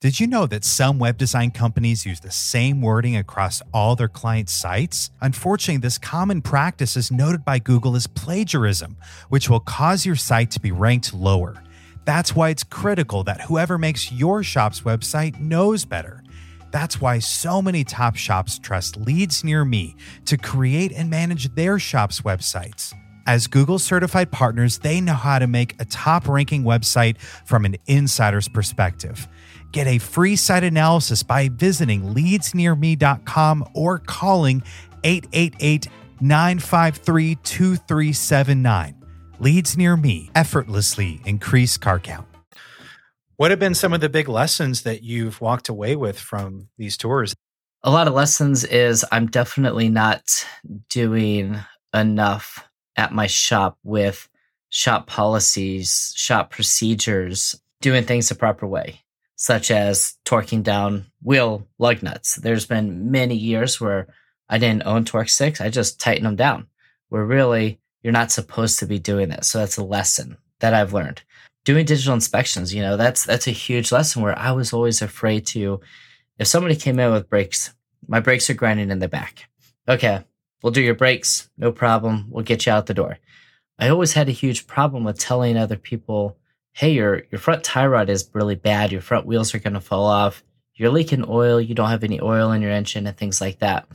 Did 0.00 0.18
you 0.18 0.26
know 0.26 0.46
that 0.46 0.64
some 0.64 0.98
web 0.98 1.18
design 1.18 1.50
companies 1.50 2.06
use 2.06 2.20
the 2.20 2.30
same 2.30 2.80
wording 2.80 3.16
across 3.16 3.60
all 3.74 3.96
their 3.96 4.08
client 4.08 4.48
sites? 4.48 5.10
Unfortunately, 5.20 5.76
this 5.76 5.98
common 5.98 6.40
practice 6.40 6.96
is 6.96 7.10
noted 7.10 7.44
by 7.44 7.58
Google 7.58 7.94
as 7.96 8.06
plagiarism, 8.06 8.96
which 9.28 9.50
will 9.50 9.60
cause 9.60 10.06
your 10.06 10.16
site 10.16 10.50
to 10.52 10.60
be 10.60 10.72
ranked 10.72 11.12
lower. 11.12 11.62
That's 12.04 12.34
why 12.34 12.48
it's 12.50 12.64
critical 12.64 13.24
that 13.24 13.42
whoever 13.42 13.78
makes 13.78 14.10
your 14.10 14.42
shop's 14.42 14.82
website 14.82 15.38
knows 15.38 15.84
better. 15.84 16.22
That's 16.70 17.00
why 17.00 17.18
so 17.18 17.60
many 17.60 17.84
top 17.84 18.16
shops 18.16 18.58
trust 18.58 18.96
Leads 18.96 19.44
Near 19.44 19.64
Me 19.64 19.96
to 20.26 20.36
create 20.36 20.92
and 20.92 21.10
manage 21.10 21.54
their 21.54 21.78
shop's 21.78 22.20
websites. 22.20 22.94
As 23.26 23.46
Google 23.46 23.78
certified 23.78 24.32
partners, 24.32 24.78
they 24.78 25.00
know 25.00 25.14
how 25.14 25.38
to 25.38 25.46
make 25.46 25.80
a 25.80 25.84
top 25.84 26.26
ranking 26.26 26.64
website 26.64 27.18
from 27.44 27.64
an 27.64 27.76
insider's 27.86 28.48
perspective. 28.48 29.28
Get 29.72 29.86
a 29.86 29.98
free 29.98 30.36
site 30.36 30.64
analysis 30.64 31.22
by 31.22 31.48
visiting 31.48 32.14
leadsnearme.com 32.14 33.68
or 33.74 33.98
calling 33.98 34.62
888 35.04 35.88
953 36.20 37.34
2379. 37.36 38.99
Leads 39.40 39.74
Near 39.74 39.96
Me 39.96 40.30
effortlessly 40.34 41.22
increase 41.24 41.78
car 41.78 41.98
count. 41.98 42.26
What 43.36 43.50
have 43.50 43.58
been 43.58 43.74
some 43.74 43.94
of 43.94 44.02
the 44.02 44.10
big 44.10 44.28
lessons 44.28 44.82
that 44.82 45.02
you've 45.02 45.40
walked 45.40 45.70
away 45.70 45.96
with 45.96 46.18
from 46.18 46.68
these 46.76 46.98
tours? 46.98 47.34
A 47.82 47.90
lot 47.90 48.06
of 48.06 48.12
lessons 48.12 48.64
is 48.64 49.02
I'm 49.10 49.28
definitely 49.28 49.88
not 49.88 50.24
doing 50.90 51.58
enough 51.94 52.68
at 52.96 53.14
my 53.14 53.26
shop 53.26 53.78
with 53.82 54.28
shop 54.68 55.06
policies, 55.06 56.12
shop 56.14 56.50
procedures, 56.50 57.58
doing 57.80 58.04
things 58.04 58.28
the 58.28 58.34
proper 58.34 58.66
way, 58.66 59.00
such 59.36 59.70
as 59.70 60.18
torquing 60.26 60.62
down 60.62 61.06
wheel 61.22 61.66
lug 61.78 62.02
nuts. 62.02 62.34
There's 62.34 62.66
been 62.66 63.10
many 63.10 63.36
years 63.36 63.80
where 63.80 64.08
I 64.50 64.58
didn't 64.58 64.84
own 64.84 65.06
torque 65.06 65.30
sticks. 65.30 65.62
I 65.62 65.70
just 65.70 65.98
tightened 65.98 66.26
them 66.26 66.36
down 66.36 66.66
We're 67.08 67.24
really 67.24 67.80
you're 68.02 68.12
not 68.12 68.32
supposed 68.32 68.78
to 68.78 68.86
be 68.86 68.98
doing 68.98 69.28
that. 69.28 69.44
So 69.44 69.58
that's 69.58 69.76
a 69.76 69.84
lesson 69.84 70.36
that 70.60 70.74
I've 70.74 70.92
learned 70.92 71.22
doing 71.64 71.84
digital 71.84 72.14
inspections, 72.14 72.74
you 72.74 72.82
know, 72.82 72.96
that's 72.96 73.24
that's 73.24 73.46
a 73.46 73.52
huge 73.52 73.92
lesson 73.92 74.22
where 74.22 74.38
I 74.38 74.52
was 74.52 74.72
always 74.72 75.02
afraid 75.02 75.46
to 75.46 75.80
if 76.38 76.46
somebody 76.46 76.76
came 76.76 76.98
in 76.98 77.12
with 77.12 77.28
brakes, 77.28 77.74
my 78.06 78.20
brakes 78.20 78.48
are 78.48 78.54
grinding 78.54 78.90
in 78.90 78.98
the 78.98 79.08
back. 79.08 79.48
Okay, 79.88 80.24
we'll 80.62 80.72
do 80.72 80.80
your 80.80 80.94
brakes, 80.94 81.50
no 81.58 81.72
problem. 81.72 82.26
We'll 82.30 82.44
get 82.44 82.66
you 82.66 82.72
out 82.72 82.86
the 82.86 82.94
door. 82.94 83.18
I 83.78 83.88
always 83.88 84.12
had 84.12 84.28
a 84.28 84.32
huge 84.32 84.66
problem 84.66 85.04
with 85.04 85.18
telling 85.18 85.56
other 85.56 85.76
people, 85.76 86.36
hey, 86.72 86.92
your 86.92 87.22
your 87.30 87.38
front 87.38 87.64
tie 87.64 87.86
rod 87.86 88.08
is 88.08 88.30
really 88.32 88.56
bad, 88.56 88.92
your 88.92 89.02
front 89.02 89.26
wheels 89.26 89.54
are 89.54 89.58
gonna 89.58 89.80
fall 89.80 90.06
off, 90.06 90.42
you're 90.74 90.90
leaking 90.90 91.24
oil, 91.28 91.60
you 91.60 91.74
don't 91.74 91.90
have 91.90 92.04
any 92.04 92.20
oil 92.20 92.52
in 92.52 92.62
your 92.62 92.70
engine 92.70 93.06
and 93.06 93.16
things 93.16 93.40
like 93.40 93.58
that. 93.58 93.86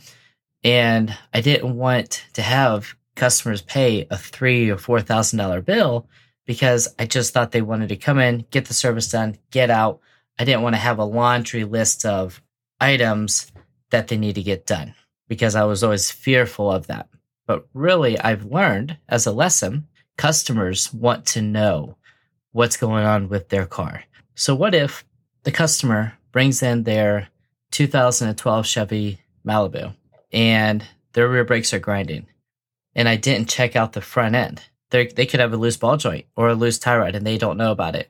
And 0.63 1.15
I 1.33 1.41
didn't 1.41 1.75
want 1.75 2.25
to 2.33 2.41
have 2.41 2.95
customers 3.15 3.61
pay 3.61 4.07
a 4.09 4.17
three 4.17 4.69
or 4.69 4.77
four 4.77 5.01
thousand 5.01 5.39
dollar 5.39 5.61
bill 5.61 6.07
because 6.45 6.87
I 6.99 7.05
just 7.05 7.33
thought 7.33 7.51
they 7.51 7.61
wanted 7.61 7.89
to 7.89 7.95
come 7.95 8.19
in, 8.19 8.45
get 8.51 8.65
the 8.65 8.73
service 8.73 9.09
done, 9.09 9.37
get 9.51 9.69
out. 9.69 9.99
I 10.37 10.43
didn't 10.43 10.61
want 10.61 10.75
to 10.75 10.81
have 10.81 10.99
a 10.99 11.05
laundry 11.05 11.63
list 11.63 12.05
of 12.05 12.41
items 12.79 13.51
that 13.89 14.07
they 14.07 14.17
need 14.17 14.35
to 14.35 14.43
get 14.43 14.65
done 14.65 14.93
because 15.27 15.55
I 15.55 15.63
was 15.63 15.83
always 15.83 16.11
fearful 16.11 16.71
of 16.71 16.87
that. 16.87 17.07
But 17.47 17.67
really, 17.73 18.19
I've 18.19 18.45
learned 18.45 18.97
as 19.07 19.25
a 19.25 19.31
lesson, 19.31 19.87
customers 20.17 20.93
want 20.93 21.25
to 21.27 21.41
know 21.41 21.97
what's 22.51 22.77
going 22.77 23.05
on 23.05 23.29
with 23.29 23.49
their 23.49 23.65
car. 23.65 24.03
So, 24.35 24.55
what 24.55 24.75
if 24.75 25.05
the 25.43 25.51
customer 25.51 26.13
brings 26.31 26.61
in 26.61 26.83
their 26.83 27.29
2012 27.71 28.65
Chevy 28.65 29.19
Malibu 29.45 29.95
and 30.31 30.83
their 31.13 31.29
rear 31.29 31.45
brakes 31.45 31.73
are 31.73 31.79
grinding 31.79 32.27
and 32.95 33.07
I 33.09 33.17
didn't 33.17 33.49
check 33.49 33.75
out 33.75 33.93
the 33.93 34.01
front 34.01 34.35
end? 34.35 34.63
they 34.95 35.07
they 35.07 35.25
could 35.25 35.39
have 35.39 35.53
a 35.53 35.57
loose 35.57 35.77
ball 35.77 35.97
joint 35.97 36.25
or 36.35 36.49
a 36.49 36.55
loose 36.55 36.79
tie 36.79 36.97
rod 36.97 37.15
and 37.15 37.25
they 37.25 37.37
don't 37.37 37.57
know 37.57 37.71
about 37.71 37.95
it. 37.95 38.09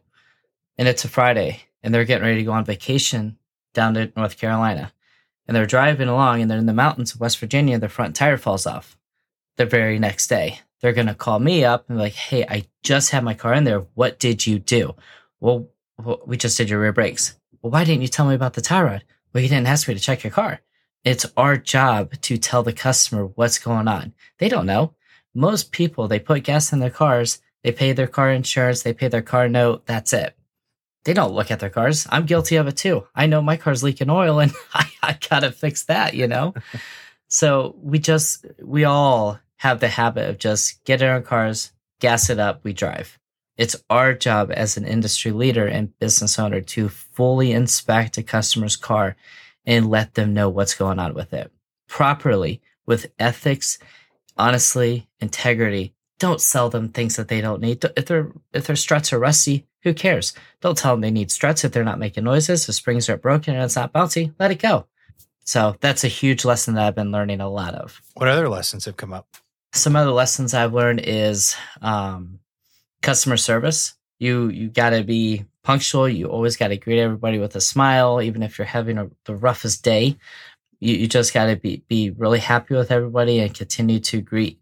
And 0.78 0.88
it's 0.88 1.06
a 1.06 1.10
Friday 1.10 1.62
and 1.82 1.94
they're 1.94 2.06
getting 2.06 2.26
ready 2.26 2.40
to 2.40 2.44
go 2.44 2.52
on 2.52 2.66
vacation 2.66 3.38
down 3.74 3.94
to 3.96 4.12
North 4.16 4.38
Carolina. 4.38 4.92
And 5.48 5.56
they're 5.56 5.66
driving 5.66 6.08
along 6.08 6.42
and 6.42 6.50
they're 6.50 6.58
in 6.58 6.66
the 6.66 6.74
mountains 6.74 7.14
of 7.14 7.20
West 7.20 7.40
Virginia. 7.40 7.78
Their 7.78 7.90
front 7.90 8.16
tire 8.16 8.38
falls 8.38 8.66
off 8.66 8.98
the 9.58 9.66
very 9.66 10.00
next 10.00 10.28
day. 10.28 10.60
They're 10.82 10.94
going 10.94 11.08
to 11.08 11.16
call 11.16 11.40
me 11.40 11.64
up 11.64 11.86
and 11.88 11.98
be 11.98 12.02
like, 12.02 12.14
Hey, 12.14 12.46
I 12.48 12.66
just 12.84 13.12
had 13.12 13.24
my 13.24 13.34
car 13.34 13.54
in 13.54 13.64
there. 13.64 13.86
What 13.94 14.20
did 14.20 14.46
you 14.46 14.60
do? 14.60 14.96
Well, 15.40 15.70
we 16.26 16.38
just 16.38 16.58
did 16.58 16.70
your 16.70 16.82
rear 16.82 16.94
brakes. 16.94 17.36
Well, 17.62 17.72
why 17.72 17.84
didn't 17.84 18.02
you 18.02 18.08
tell 18.08 18.28
me 18.28 18.36
about 18.36 18.54
the 18.54 18.62
tie 18.62 18.82
rod? 18.82 19.04
Well, 19.34 19.44
you 19.44 19.50
didn't 19.50 19.68
ask 19.68 19.88
me 19.88 19.94
to 19.94 20.00
check 20.00 20.24
your 20.24 20.32
car. 20.32 20.62
It's 21.06 21.28
our 21.38 21.56
job 21.56 22.20
to 22.22 22.38
tell 22.38 22.64
the 22.64 22.74
customer 22.74 23.28
what's 23.28 23.60
going 23.60 23.88
on. 23.88 24.14
They 24.40 24.50
don't 24.50 24.66
know. 24.66 24.96
Most 25.36 25.72
people 25.72 26.08
they 26.08 26.20
put 26.20 26.44
gas 26.44 26.74
in 26.74 26.80
their 26.80 26.90
cars 26.90 27.40
they 27.64 27.72
pay 27.72 27.94
their 27.94 28.08
car 28.08 28.32
insurance 28.32 28.84
they 28.84 28.94
pay 28.94 29.08
their 29.08 29.22
car 29.22 29.48
note 29.48 29.86
that's 29.86 30.14
it. 30.14 30.36
They 31.04 31.14
don't 31.14 31.34
look 31.34 31.52
at 31.52 31.60
their 31.60 31.70
cars. 31.70 32.08
I'm 32.10 32.26
guilty 32.26 32.56
of 32.56 32.68
it 32.68 32.78
too. 32.78 33.06
I 33.14 33.28
know 33.28 33.42
my 33.42 33.58
car's 33.58 33.84
leaking 33.84 34.10
oil 34.10 34.40
and 34.40 34.52
i, 34.74 34.90
I 35.04 35.18
gotta 35.30 35.52
fix 35.52 35.84
that 35.84 36.16
you 36.16 36.28
know? 36.28 36.54
So 37.28 37.76
we 37.82 37.98
just 37.98 38.46
we 38.62 38.86
all 38.86 39.40
have 39.58 39.80
the 39.80 39.88
habit 39.88 40.30
of 40.30 40.38
just 40.38 40.84
get 40.86 41.02
in 41.02 41.08
our 41.10 41.22
cars 41.22 41.72
gas 42.00 42.30
it 42.30 42.40
up 42.40 42.64
we 42.64 42.72
drive. 42.72 43.20
It's 43.58 43.76
our 43.90 44.14
job 44.14 44.52
as 44.54 44.78
an 44.78 44.86
industry 44.86 45.32
leader 45.32 45.66
and 45.66 45.98
business 45.98 46.38
owner 46.38 46.62
to 46.62 46.88
fully 46.88 47.52
inspect 47.52 48.18
a 48.18 48.24
customer's 48.24 48.76
car 48.76 49.16
and 49.66 49.90
let 49.90 50.14
them 50.14 50.34
know 50.34 50.50
what's 50.50 50.76
going 50.76 51.00
on 51.00 51.14
with 51.14 51.34
it 51.34 51.52
properly 51.88 52.62
with 52.86 53.12
ethics 53.20 53.78
honestly, 54.38 55.08
integrity. 55.20 55.94
Don't 56.20 56.42
sell 56.42 56.70
them 56.70 56.90
things 56.90 57.18
that 57.18 57.28
they 57.28 57.42
don't 57.42 57.62
need. 57.62 57.84
If 57.98 58.06
their 58.06 58.32
if 58.54 58.68
their 58.68 58.76
struts 58.76 59.12
are 59.12 59.20
rusty, 59.20 59.68
who 59.84 59.94
cares? 59.94 60.34
Don't 60.62 60.78
tell 60.78 60.94
them 60.94 61.02
they 61.02 61.12
need 61.12 61.30
struts 61.30 61.64
if 61.64 61.72
they're 61.72 61.84
not 61.84 62.00
making 62.00 62.24
noises. 62.24 62.66
The 62.66 62.74
springs 62.74 63.10
are 63.10 63.18
broken 63.18 63.54
and 63.54 63.64
it's 63.64 63.76
not 63.76 63.94
bouncy. 63.94 64.34
Let 64.40 64.52
it 64.52 64.60
go. 64.60 64.88
So 65.44 65.76
that's 65.82 66.04
a 66.04 66.10
huge 66.10 66.46
lesson 66.46 66.76
that 66.76 66.86
I've 66.86 66.96
been 66.96 67.12
learning 67.12 67.42
a 67.42 67.50
lot 67.50 67.76
of. 67.76 68.02
What 68.16 68.30
other 68.30 68.50
lessons 68.50 68.86
have 68.86 68.98
come 68.98 69.14
up? 69.14 69.28
Some 69.74 69.96
other 69.96 70.12
lessons 70.12 70.54
I've 70.54 70.74
learned 70.74 71.02
is 71.04 71.56
um, 71.82 72.40
customer 73.02 73.38
service. 73.38 73.94
You 74.18 74.48
you 74.48 74.70
got 74.70 74.92
to 74.92 75.04
be 75.04 75.46
punctual. 75.66 76.08
You 76.08 76.28
always 76.28 76.56
got 76.56 76.70
to 76.70 76.78
greet 76.78 77.02
everybody 77.02 77.40
with 77.40 77.56
a 77.56 77.62
smile, 77.62 78.22
even 78.22 78.44
if 78.44 78.58
you're 78.58 78.66
having 78.66 78.98
a, 78.98 79.10
the 79.26 79.36
roughest 79.36 79.84
day 79.84 80.18
you, 80.80 80.96
you 80.96 81.08
just 81.08 81.34
got 81.34 81.48
to 81.48 81.56
be, 81.56 81.84
be 81.88 82.12
really 82.12 82.40
happy 82.40 82.76
with 82.76 82.92
everybody 82.92 83.40
and 83.40 83.54
continue 83.54 84.00
to 84.00 84.22
greet 84.22 84.60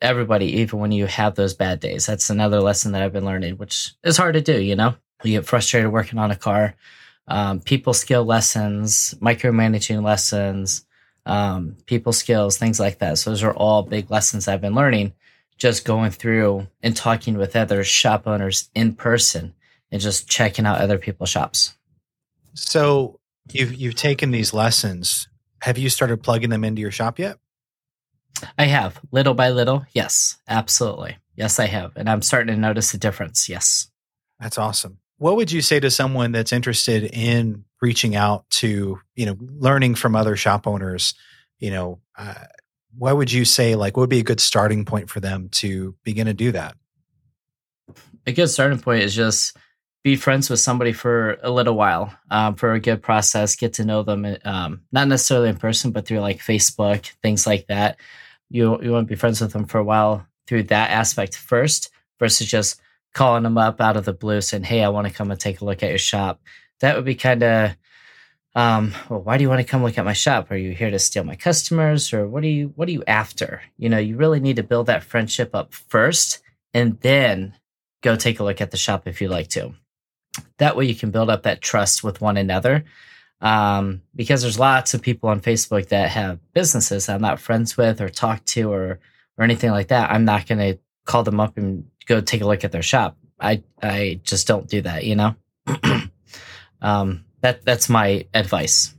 everybody, 0.00 0.60
even 0.60 0.78
when 0.78 0.92
you 0.92 1.06
have 1.06 1.34
those 1.34 1.54
bad 1.54 1.80
days. 1.80 2.06
That's 2.06 2.30
another 2.30 2.60
lesson 2.60 2.92
that 2.92 3.02
I've 3.02 3.12
been 3.12 3.24
learning, 3.24 3.56
which 3.56 3.94
is 4.02 4.16
hard 4.16 4.34
to 4.34 4.40
do, 4.40 4.60
you 4.60 4.76
know? 4.76 4.94
You 5.22 5.32
get 5.32 5.46
frustrated 5.46 5.92
working 5.92 6.18
on 6.18 6.30
a 6.30 6.36
car. 6.36 6.74
Um, 7.28 7.60
people 7.60 7.94
skill 7.94 8.24
lessons, 8.24 9.14
micromanaging 9.20 10.02
lessons, 10.02 10.86
um, 11.24 11.76
people 11.86 12.12
skills, 12.12 12.56
things 12.56 12.78
like 12.78 12.98
that. 12.98 13.18
So 13.18 13.30
those 13.30 13.42
are 13.42 13.54
all 13.54 13.82
big 13.82 14.10
lessons 14.10 14.46
I've 14.46 14.60
been 14.60 14.74
learning 14.74 15.12
just 15.58 15.86
going 15.86 16.10
through 16.10 16.68
and 16.82 16.94
talking 16.94 17.38
with 17.38 17.56
other 17.56 17.82
shop 17.82 18.26
owners 18.26 18.68
in 18.74 18.94
person 18.94 19.54
and 19.90 20.00
just 20.00 20.28
checking 20.28 20.66
out 20.66 20.80
other 20.80 20.98
people's 20.98 21.28
shops. 21.28 21.74
So 22.54 23.20
you've 23.52 23.74
you've 23.74 23.94
taken 23.94 24.30
these 24.30 24.52
lessons. 24.54 25.28
Have 25.62 25.78
you 25.78 25.88
started 25.88 26.22
plugging 26.22 26.50
them 26.50 26.64
into 26.64 26.80
your 26.80 26.90
shop 26.90 27.18
yet? 27.18 27.38
I 28.58 28.64
have, 28.64 29.00
little 29.10 29.34
by 29.34 29.50
little. 29.50 29.86
Yes, 29.92 30.36
absolutely. 30.46 31.16
Yes, 31.36 31.58
I 31.58 31.66
have. 31.66 31.92
And 31.96 32.08
I'm 32.08 32.22
starting 32.22 32.54
to 32.54 32.60
notice 32.60 32.92
a 32.94 32.98
difference. 32.98 33.48
Yes. 33.48 33.88
That's 34.38 34.58
awesome. 34.58 34.98
What 35.18 35.36
would 35.36 35.50
you 35.50 35.62
say 35.62 35.80
to 35.80 35.90
someone 35.90 36.32
that's 36.32 36.52
interested 36.52 37.04
in 37.04 37.64
reaching 37.80 38.14
out 38.14 38.48
to, 38.50 39.00
you 39.14 39.26
know, 39.26 39.36
learning 39.40 39.94
from 39.94 40.14
other 40.14 40.36
shop 40.36 40.66
owners? 40.66 41.14
You 41.58 41.70
know, 41.70 42.00
uh, 42.18 42.34
what 42.98 43.16
would 43.16 43.32
you 43.32 43.46
say, 43.46 43.74
like, 43.74 43.96
what 43.96 44.02
would 44.02 44.10
be 44.10 44.20
a 44.20 44.24
good 44.24 44.40
starting 44.40 44.84
point 44.84 45.08
for 45.08 45.20
them 45.20 45.48
to 45.52 45.94
begin 46.04 46.26
to 46.26 46.34
do 46.34 46.52
that? 46.52 46.76
A 48.26 48.32
good 48.32 48.48
starting 48.48 48.78
point 48.78 49.02
is 49.02 49.14
just 49.14 49.56
be 50.06 50.14
friends 50.14 50.48
with 50.48 50.60
somebody 50.60 50.92
for 50.92 51.36
a 51.42 51.50
little 51.50 51.74
while 51.74 52.16
um, 52.30 52.54
for 52.54 52.74
a 52.74 52.78
good 52.78 53.02
process, 53.02 53.56
get 53.56 53.72
to 53.72 53.84
know 53.84 54.04
them, 54.04 54.36
um, 54.44 54.80
not 54.92 55.08
necessarily 55.08 55.48
in 55.48 55.56
person, 55.56 55.90
but 55.90 56.06
through 56.06 56.20
like 56.20 56.38
Facebook, 56.38 57.10
things 57.24 57.44
like 57.44 57.66
that. 57.66 57.98
You, 58.48 58.80
you 58.80 58.92
want 58.92 59.08
to 59.08 59.12
be 59.12 59.18
friends 59.18 59.40
with 59.40 59.52
them 59.52 59.64
for 59.64 59.78
a 59.78 59.84
while 59.84 60.24
through 60.46 60.62
that 60.64 60.92
aspect 60.92 61.36
first 61.36 61.90
versus 62.20 62.46
just 62.46 62.80
calling 63.14 63.42
them 63.42 63.58
up 63.58 63.80
out 63.80 63.96
of 63.96 64.04
the 64.04 64.12
blue 64.12 64.40
saying, 64.40 64.62
Hey, 64.62 64.84
I 64.84 64.90
want 64.90 65.08
to 65.08 65.12
come 65.12 65.32
and 65.32 65.40
take 65.40 65.60
a 65.60 65.64
look 65.64 65.82
at 65.82 65.88
your 65.88 65.98
shop. 65.98 66.40
That 66.78 66.94
would 66.94 67.04
be 67.04 67.16
kind 67.16 67.42
of, 67.42 67.76
um, 68.54 68.94
well, 69.08 69.22
why 69.22 69.38
do 69.38 69.42
you 69.42 69.48
want 69.48 69.60
to 69.60 69.66
come 69.66 69.82
look 69.82 69.98
at 69.98 70.04
my 70.04 70.12
shop? 70.12 70.52
Are 70.52 70.56
you 70.56 70.70
here 70.70 70.92
to 70.92 71.00
steal 71.00 71.24
my 71.24 71.34
customers 71.34 72.12
or 72.12 72.28
what 72.28 72.44
are 72.44 72.46
you, 72.46 72.72
what 72.76 72.86
are 72.86 72.92
you 72.92 73.02
after? 73.08 73.60
You 73.76 73.88
know, 73.88 73.98
you 73.98 74.16
really 74.16 74.38
need 74.38 74.54
to 74.54 74.62
build 74.62 74.86
that 74.86 75.02
friendship 75.02 75.52
up 75.52 75.74
first 75.74 76.44
and 76.72 77.00
then 77.00 77.54
go 78.02 78.14
take 78.14 78.38
a 78.38 78.44
look 78.44 78.60
at 78.60 78.70
the 78.70 78.76
shop 78.76 79.08
if 79.08 79.20
you 79.20 79.26
like 79.26 79.48
to. 79.48 79.74
That 80.58 80.76
way 80.76 80.86
you 80.86 80.94
can 80.94 81.10
build 81.10 81.30
up 81.30 81.42
that 81.44 81.60
trust 81.60 82.04
with 82.04 82.20
one 82.20 82.36
another. 82.36 82.84
Um, 83.40 84.02
because 84.14 84.42
there's 84.42 84.58
lots 84.58 84.94
of 84.94 85.02
people 85.02 85.28
on 85.28 85.40
Facebook 85.40 85.88
that 85.88 86.10
have 86.10 86.38
businesses 86.54 87.08
I'm 87.08 87.20
not 87.20 87.38
friends 87.38 87.76
with 87.76 88.00
or 88.00 88.08
talk 88.08 88.44
to 88.46 88.72
or, 88.72 88.98
or 89.36 89.44
anything 89.44 89.70
like 89.70 89.88
that. 89.88 90.10
I'm 90.10 90.24
not 90.24 90.46
going 90.46 90.58
to 90.58 90.78
call 91.04 91.22
them 91.22 91.40
up 91.40 91.56
and 91.56 91.84
go 92.06 92.20
take 92.20 92.40
a 92.40 92.46
look 92.46 92.64
at 92.64 92.72
their 92.72 92.82
shop. 92.82 93.16
I 93.40 93.62
I 93.82 94.20
just 94.22 94.46
don't 94.46 94.68
do 94.68 94.80
that, 94.82 95.04
you 95.04 95.16
know. 95.16 95.34
um, 96.80 97.24
that 97.40 97.64
that's 97.64 97.88
my 97.88 98.26
advice. 98.32 98.94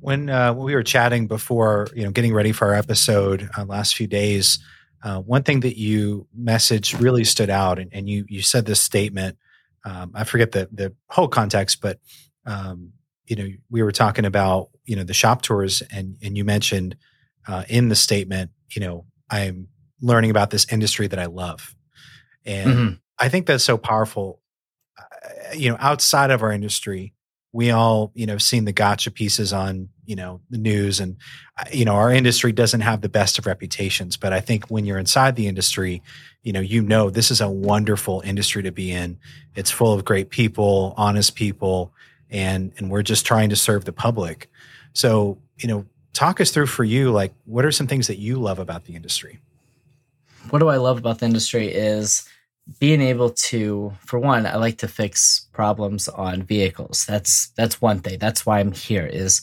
When 0.00 0.30
uh, 0.30 0.54
we 0.54 0.74
were 0.74 0.82
chatting 0.82 1.26
before, 1.26 1.88
you 1.94 2.04
know, 2.04 2.10
getting 2.10 2.32
ready 2.32 2.52
for 2.52 2.68
our 2.68 2.74
episode 2.74 3.48
uh, 3.56 3.64
last 3.64 3.96
few 3.96 4.06
days, 4.06 4.58
uh, 5.02 5.20
one 5.20 5.42
thing 5.42 5.60
that 5.60 5.78
you 5.78 6.26
messaged 6.38 7.00
really 7.00 7.24
stood 7.24 7.50
out, 7.50 7.78
and, 7.78 7.90
and 7.92 8.08
you 8.08 8.24
you 8.28 8.42
said 8.42 8.66
this 8.66 8.80
statement. 8.80 9.36
Um, 9.84 10.12
I 10.14 10.24
forget 10.24 10.52
the 10.52 10.68
the 10.72 10.94
whole 11.08 11.28
context, 11.28 11.80
but 11.80 11.98
um, 12.46 12.92
you 13.26 13.36
know, 13.36 13.48
we 13.70 13.82
were 13.82 13.92
talking 13.92 14.24
about 14.24 14.70
you 14.84 14.96
know 14.96 15.04
the 15.04 15.14
shop 15.14 15.42
tours, 15.42 15.82
and 15.92 16.16
and 16.22 16.36
you 16.36 16.44
mentioned 16.44 16.96
uh, 17.46 17.64
in 17.68 17.88
the 17.88 17.96
statement, 17.96 18.50
you 18.74 18.80
know, 18.80 19.06
I'm 19.30 19.68
learning 20.00 20.30
about 20.30 20.50
this 20.50 20.66
industry 20.72 21.06
that 21.06 21.18
I 21.18 21.26
love. 21.26 21.74
And 22.44 22.70
mm-hmm. 22.70 22.94
I 23.18 23.28
think 23.28 23.46
that's 23.46 23.64
so 23.64 23.76
powerful. 23.76 24.40
Uh, 24.98 25.54
you 25.54 25.70
know, 25.70 25.76
outside 25.78 26.30
of 26.30 26.42
our 26.42 26.52
industry, 26.52 27.14
we 27.52 27.70
all, 27.70 28.12
you 28.14 28.26
know, 28.26 28.38
seen 28.38 28.64
the 28.64 28.72
gotcha 28.72 29.10
pieces 29.10 29.52
on, 29.52 29.88
you 30.06 30.16
know, 30.16 30.40
the 30.50 30.58
news 30.58 31.00
and, 31.00 31.16
uh, 31.58 31.64
you 31.72 31.84
know, 31.84 31.94
our 31.94 32.12
industry 32.12 32.52
doesn't 32.52 32.80
have 32.80 33.00
the 33.00 33.08
best 33.08 33.38
of 33.38 33.46
reputations. 33.46 34.16
But 34.16 34.32
I 34.32 34.40
think 34.40 34.66
when 34.66 34.84
you're 34.84 34.98
inside 34.98 35.36
the 35.36 35.48
industry, 35.48 36.02
you 36.42 36.52
know, 36.52 36.60
you 36.60 36.82
know, 36.82 37.10
this 37.10 37.30
is 37.30 37.40
a 37.40 37.48
wonderful 37.48 38.22
industry 38.24 38.62
to 38.62 38.72
be 38.72 38.92
in. 38.92 39.18
It's 39.56 39.70
full 39.70 39.92
of 39.92 40.04
great 40.04 40.30
people, 40.30 40.94
honest 40.96 41.34
people, 41.34 41.92
and, 42.30 42.72
and 42.78 42.90
we're 42.90 43.02
just 43.02 43.26
trying 43.26 43.50
to 43.50 43.56
serve 43.56 43.84
the 43.84 43.92
public. 43.92 44.48
So, 44.92 45.38
you 45.58 45.68
know, 45.68 45.84
talk 46.12 46.40
us 46.40 46.50
through 46.50 46.66
for 46.66 46.84
you, 46.84 47.10
like, 47.10 47.32
what 47.46 47.64
are 47.64 47.72
some 47.72 47.86
things 47.86 48.06
that 48.06 48.18
you 48.18 48.38
love 48.38 48.58
about 48.58 48.84
the 48.84 48.94
industry? 48.94 49.40
what 50.48 50.58
do 50.58 50.68
I 50.68 50.76
love 50.76 50.98
about 50.98 51.18
the 51.18 51.26
industry 51.26 51.68
is 51.68 52.28
being 52.78 53.00
able 53.00 53.30
to 53.30 53.92
for 54.06 54.18
one 54.18 54.46
i 54.46 54.54
like 54.56 54.78
to 54.78 54.88
fix 54.88 55.48
problems 55.52 56.08
on 56.08 56.42
vehicles. 56.42 57.04
That's 57.06 57.50
that's 57.56 57.80
one 57.80 58.00
thing. 58.00 58.18
That's 58.18 58.46
why 58.46 58.60
i'm 58.60 58.72
here 58.72 59.06
is 59.06 59.42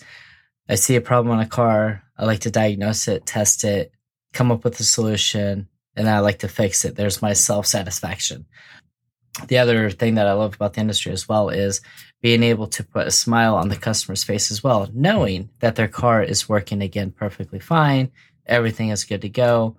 i 0.69 0.75
see 0.75 0.95
a 0.95 1.01
problem 1.01 1.35
on 1.35 1.43
a 1.43 1.47
car. 1.47 2.03
I 2.17 2.25
like 2.25 2.39
to 2.41 2.51
diagnose 2.51 3.07
it 3.07 3.25
test 3.25 3.63
it 3.63 3.91
come 4.33 4.51
up 4.51 4.63
with 4.63 4.79
a 4.79 4.83
solution 4.83 5.67
and 5.95 6.09
i 6.09 6.19
like 6.19 6.39
to 6.39 6.47
fix 6.47 6.85
it. 6.85 6.95
There's 6.95 7.21
my 7.21 7.33
self-satisfaction. 7.33 8.45
The 9.47 9.57
other 9.57 9.89
thing 9.91 10.15
that 10.15 10.27
i 10.27 10.33
love 10.33 10.55
about 10.55 10.73
the 10.73 10.81
industry 10.81 11.11
as 11.11 11.27
well 11.27 11.49
is 11.49 11.81
being 12.21 12.43
able 12.43 12.67
to 12.67 12.83
put 12.83 13.07
a 13.07 13.11
smile 13.11 13.55
on 13.55 13.69
the 13.69 13.75
customer's 13.75 14.23
face 14.23 14.51
as 14.51 14.63
well 14.63 14.89
knowing 14.93 15.49
that 15.59 15.75
their 15.75 15.87
car 15.87 16.23
is 16.23 16.49
working 16.49 16.81
again 16.81 17.11
perfectly 17.11 17.59
fine 17.59 18.11
everything 18.47 18.89
is 18.89 19.03
good 19.03 19.21
to 19.21 19.29
go. 19.29 19.75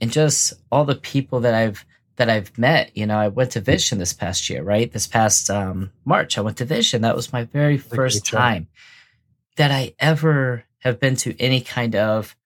And 0.00 0.10
just 0.10 0.54
all 0.70 0.84
the 0.84 0.94
people 0.94 1.40
that 1.40 1.54
I've 1.54 1.84
that 2.16 2.30
I've 2.30 2.56
met. 2.58 2.96
You 2.96 3.06
know, 3.06 3.18
I 3.18 3.28
went 3.28 3.52
to 3.52 3.60
Vision 3.60 3.98
this 3.98 4.12
past 4.12 4.48
year, 4.48 4.62
right? 4.62 4.92
This 4.92 5.06
past 5.06 5.50
um, 5.50 5.90
March, 6.04 6.38
I 6.38 6.40
went 6.40 6.58
to 6.58 6.64
Vision. 6.64 7.02
That 7.02 7.16
was 7.16 7.32
my 7.32 7.44
very 7.44 7.78
first 7.78 8.26
time 8.26 8.68
that 9.56 9.70
I 9.70 9.94
ever 9.98 10.64
have 10.78 11.00
been 11.00 11.16
to 11.16 11.40
any 11.40 11.60
kind 11.60 11.94
of 11.94 12.36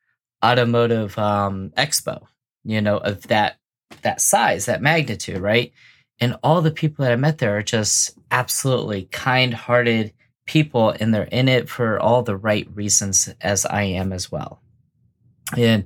automotive 0.45 1.19
um, 1.19 1.71
expo. 1.77 2.27
You 2.65 2.81
know, 2.81 2.99
of 2.99 3.29
that 3.29 3.59
that 4.03 4.21
size, 4.21 4.67
that 4.67 4.83
magnitude, 4.83 5.39
right? 5.39 5.73
And 6.21 6.37
all 6.43 6.61
the 6.61 6.71
people 6.71 7.05
that 7.05 7.13
I 7.13 7.17
met 7.17 7.39
there 7.39 7.57
are 7.57 7.63
just 7.63 8.19
absolutely 8.31 9.05
kind-hearted 9.05 10.13
people, 10.47 10.91
and 10.91 11.15
they're 11.15 11.23
in 11.25 11.49
it 11.49 11.69
for 11.69 11.99
all 12.01 12.23
the 12.23 12.37
right 12.37 12.69
reasons, 12.75 13.33
as 13.41 13.65
I 13.65 13.83
am 13.83 14.13
as 14.13 14.31
well. 14.31 14.61
And 15.57 15.85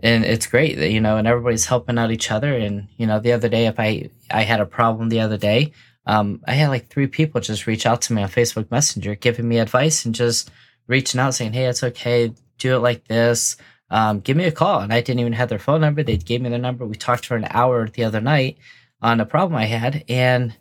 and 0.00 0.24
it's 0.24 0.46
great 0.46 0.76
that 0.76 0.90
you 0.90 1.00
know 1.00 1.16
and 1.16 1.26
everybody's 1.26 1.66
helping 1.66 1.98
out 1.98 2.10
each 2.10 2.30
other. 2.30 2.54
And 2.54 2.88
you 2.96 3.06
know 3.06 3.20
the 3.20 3.32
other 3.32 3.48
day 3.48 3.66
if 3.66 3.78
i 3.78 4.08
i 4.30 4.42
had 4.42 4.60
a 4.60 4.66
problem 4.66 5.08
the 5.08 5.20
other 5.20 5.38
day 5.38 5.72
um, 6.06 6.40
i 6.46 6.52
had 6.52 6.68
like 6.68 6.88
three 6.88 7.06
people 7.06 7.40
just 7.40 7.66
reach 7.66 7.86
out 7.86 8.02
to 8.02 8.12
me 8.12 8.22
on 8.22 8.28
facebook 8.28 8.70
messenger 8.70 9.14
giving 9.14 9.48
me 9.48 9.58
advice 9.58 10.04
and 10.04 10.14
just 10.14 10.50
reaching 10.86 11.20
out 11.20 11.34
saying 11.34 11.52
hey 11.52 11.66
it's 11.66 11.82
okay. 11.82 12.32
Do 12.58 12.76
it 12.76 12.78
like 12.78 13.06
this. 13.06 13.56
Um, 13.90 14.20
give 14.20 14.36
me 14.36 14.44
a 14.44 14.52
call. 14.52 14.80
And 14.80 14.92
i 14.92 15.00
didn't 15.00 15.20
even 15.20 15.34
have 15.34 15.48
their 15.48 15.58
phone 15.58 15.80
number. 15.80 16.02
They 16.02 16.16
gave 16.16 16.40
me 16.40 16.48
their 16.48 16.58
number. 16.58 16.86
We 16.86 16.96
talked 16.96 17.26
for 17.26 17.36
an 17.36 17.46
hour 17.50 17.88
the 17.88 18.04
other 18.04 18.20
night 18.20 18.58
on 19.02 19.20
a 19.20 19.26
problem 19.26 19.56
i 19.56 19.66
had. 19.66 20.04
And 20.08 20.56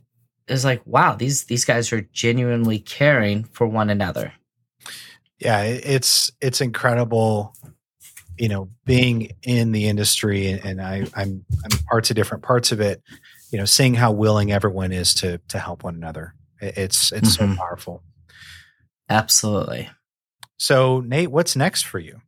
it 0.48 0.52
was 0.52 0.66
like 0.66 0.82
wow 0.86 1.16
these 1.16 1.46
these 1.46 1.66
guys 1.66 1.92
are 1.92 2.02
genuinely 2.02 2.80
caring 2.80 3.44
for 3.46 3.68
one 3.68 3.90
another. 3.90 4.34
Yeah 5.40 5.64
it's 5.64 6.32
it's 6.42 6.62
incredible 6.62 7.54
you 8.38 8.50
know, 8.50 8.70
being 8.86 9.32
in 9.44 9.72
the 9.72 9.88
industry 9.88 10.48
and, 10.48 10.66
and 10.66 10.82
I, 10.82 11.06
I'm 11.16 11.46
I'm 11.64 11.80
parts 11.90 12.10
of 12.10 12.16
different 12.16 12.44
parts 12.44 12.72
of 12.72 12.82
it, 12.82 13.02
you 13.52 13.58
know, 13.58 13.66
seeing 13.66 13.94
how 13.94 14.12
willing 14.12 14.52
everyone 14.52 14.92
is 14.92 15.14
to 15.16 15.40
to 15.50 15.60
help 15.60 15.84
one 15.84 15.96
another. 15.96 16.34
It's 16.60 17.12
it's 17.12 17.38
mm-hmm. 17.38 17.54
so 17.54 17.58
powerful. 17.58 18.04
Absolutely. 19.10 19.90
So 20.58 21.02
Nate, 21.02 21.32
what's 21.32 21.56
next 21.56 21.84
for 21.84 22.00
you? 22.00 22.22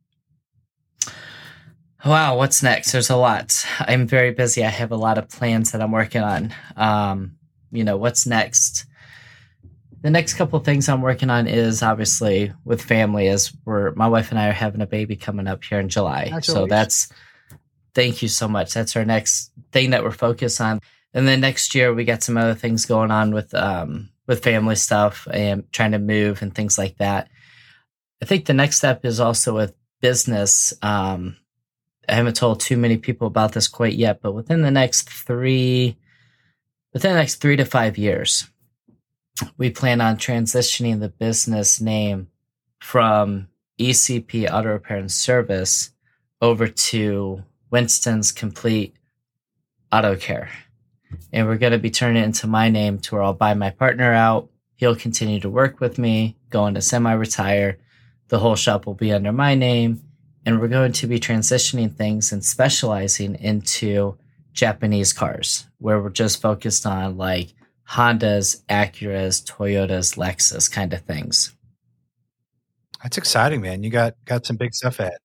Wow, 2.04 2.36
what's 2.36 2.62
next? 2.62 2.92
There's 2.92 3.10
a 3.10 3.16
lot. 3.16 3.66
I'm 3.80 4.06
very 4.06 4.30
busy. 4.30 4.64
I 4.64 4.68
have 4.68 4.92
a 4.92 4.96
lot 4.96 5.18
of 5.18 5.28
plans 5.28 5.72
that 5.72 5.82
I'm 5.82 5.90
working 5.90 6.22
on. 6.22 6.54
Um, 6.76 7.36
you 7.72 7.82
know, 7.82 7.96
what's 7.96 8.24
next? 8.24 8.86
The 10.02 10.10
next 10.10 10.34
couple 10.34 10.58
of 10.58 10.64
things 10.64 10.88
I'm 10.88 11.02
working 11.02 11.30
on 11.30 11.46
is 11.46 11.82
obviously 11.82 12.52
with 12.64 12.82
family 12.82 13.28
as 13.28 13.52
we're 13.64 13.92
my 13.92 14.06
wife 14.08 14.30
and 14.30 14.38
I 14.38 14.48
are 14.48 14.52
having 14.52 14.80
a 14.80 14.86
baby 14.86 15.16
coming 15.16 15.48
up 15.48 15.64
here 15.64 15.80
in 15.80 15.88
July. 15.88 16.30
So 16.54 16.66
that's 16.66 17.08
thank 17.94 18.22
you 18.22 18.28
so 18.28 18.46
much. 18.46 18.72
That's 18.74 18.94
our 18.96 19.04
next 19.04 19.50
thing 19.72 19.90
that 19.90 20.04
we're 20.04 20.12
focused 20.12 20.60
on. 20.60 20.80
And 21.12 21.26
then 21.26 21.40
next 21.40 21.74
year 21.74 21.92
we 21.92 22.04
got 22.04 22.22
some 22.22 22.36
other 22.36 22.54
things 22.54 22.86
going 22.86 23.10
on 23.10 23.34
with 23.34 23.52
um 23.54 24.10
with 24.26 24.44
family 24.44 24.76
stuff 24.76 25.26
and 25.32 25.70
trying 25.72 25.92
to 25.92 25.98
move 25.98 26.42
and 26.42 26.54
things 26.54 26.78
like 26.78 26.98
that. 26.98 27.28
I 28.22 28.24
think 28.24 28.46
the 28.46 28.54
next 28.54 28.76
step 28.76 29.04
is 29.04 29.20
also 29.20 29.54
with 29.54 29.74
business. 30.00 30.72
Um 30.80 31.36
I 32.08 32.14
haven't 32.14 32.36
told 32.36 32.60
too 32.60 32.76
many 32.76 32.96
people 32.96 33.26
about 33.26 33.52
this 33.52 33.68
quite 33.68 33.94
yet, 33.94 34.22
but 34.22 34.32
within 34.32 34.62
the 34.62 34.70
next 34.70 35.10
three 35.10 35.96
within 36.92 37.12
the 37.12 37.18
next 37.18 37.36
three 37.36 37.56
to 37.56 37.64
five 37.64 37.98
years, 37.98 38.48
we 39.56 39.70
plan 39.70 40.00
on 40.00 40.16
transitioning 40.16 41.00
the 41.00 41.08
business 41.08 41.80
name 41.80 42.28
from 42.80 43.48
ECP 43.78 44.50
Auto 44.50 44.72
Repair 44.72 44.98
and 44.98 45.12
Service 45.12 45.92
over 46.40 46.68
to 46.68 47.42
Winston's 47.70 48.32
Complete 48.32 48.94
Auto 49.92 50.16
Care. 50.16 50.50
And 51.32 51.46
we're 51.46 51.58
going 51.58 51.72
to 51.72 51.78
be 51.78 51.90
turning 51.90 52.22
it 52.22 52.26
into 52.26 52.46
my 52.46 52.68
name 52.68 52.98
to 52.98 53.14
where 53.14 53.22
I'll 53.22 53.34
buy 53.34 53.54
my 53.54 53.70
partner 53.70 54.12
out. 54.12 54.50
He'll 54.76 54.96
continue 54.96 55.40
to 55.40 55.50
work 55.50 55.80
with 55.80 55.98
me, 55.98 56.36
go 56.50 56.66
into 56.66 56.80
semi 56.80 57.12
retire. 57.12 57.78
The 58.28 58.38
whole 58.38 58.56
shop 58.56 58.86
will 58.86 58.94
be 58.94 59.12
under 59.12 59.32
my 59.32 59.54
name. 59.54 60.02
And 60.44 60.60
we're 60.60 60.68
going 60.68 60.92
to 60.92 61.06
be 61.06 61.18
transitioning 61.18 61.94
things 61.94 62.32
and 62.32 62.44
specializing 62.44 63.34
into 63.36 64.16
Japanese 64.52 65.12
cars, 65.12 65.66
where 65.78 66.00
we're 66.00 66.10
just 66.10 66.40
focused 66.40 66.86
on 66.86 67.16
like 67.16 67.52
Hondas, 67.90 68.62
Acuras, 68.68 69.42
Toyotas, 69.44 70.16
Lexus 70.16 70.70
kind 70.70 70.92
of 70.92 71.00
things. 71.02 71.54
That's 73.02 73.16
exciting, 73.16 73.60
man. 73.60 73.82
You 73.82 73.90
got 73.90 74.14
got 74.24 74.44
some 74.44 74.56
big 74.56 74.74
stuff 74.74 74.98
ahead. 75.00 75.18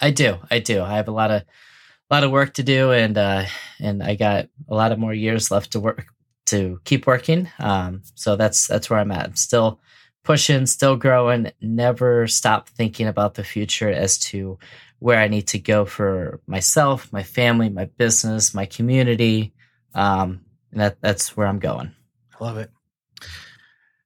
I 0.00 0.10
do. 0.10 0.38
I 0.50 0.58
do. 0.58 0.82
I 0.82 0.96
have 0.96 1.08
a 1.08 1.12
lot 1.12 1.30
of 1.30 1.42
a 1.42 2.14
lot 2.14 2.24
of 2.24 2.30
work 2.30 2.54
to 2.54 2.62
do 2.62 2.92
and 2.92 3.16
uh 3.16 3.44
and 3.80 4.02
I 4.02 4.14
got 4.14 4.48
a 4.68 4.74
lot 4.74 4.92
of 4.92 4.98
more 4.98 5.14
years 5.14 5.50
left 5.50 5.72
to 5.72 5.80
work 5.80 6.06
to 6.46 6.80
keep 6.84 7.06
working. 7.06 7.48
Um 7.58 8.02
so 8.14 8.36
that's 8.36 8.66
that's 8.66 8.90
where 8.90 8.98
I'm 8.98 9.12
at. 9.12 9.26
I'm 9.26 9.36
still 9.36 9.80
pushing, 10.24 10.66
still 10.66 10.96
growing, 10.96 11.52
never 11.60 12.26
stop 12.26 12.68
thinking 12.68 13.06
about 13.06 13.34
the 13.34 13.44
future 13.44 13.90
as 13.90 14.18
to 14.18 14.58
where 14.98 15.20
I 15.20 15.28
need 15.28 15.46
to 15.48 15.58
go 15.58 15.84
for 15.84 16.40
myself, 16.46 17.12
my 17.12 17.22
family, 17.22 17.68
my 17.68 17.84
business, 17.84 18.54
my 18.54 18.66
community. 18.66 19.54
Um, 19.94 20.40
and 20.76 20.82
that 20.82 21.00
that's 21.00 21.34
where 21.34 21.46
I'm 21.46 21.58
going. 21.58 21.90
I 22.38 22.44
love 22.44 22.58
it. 22.58 22.70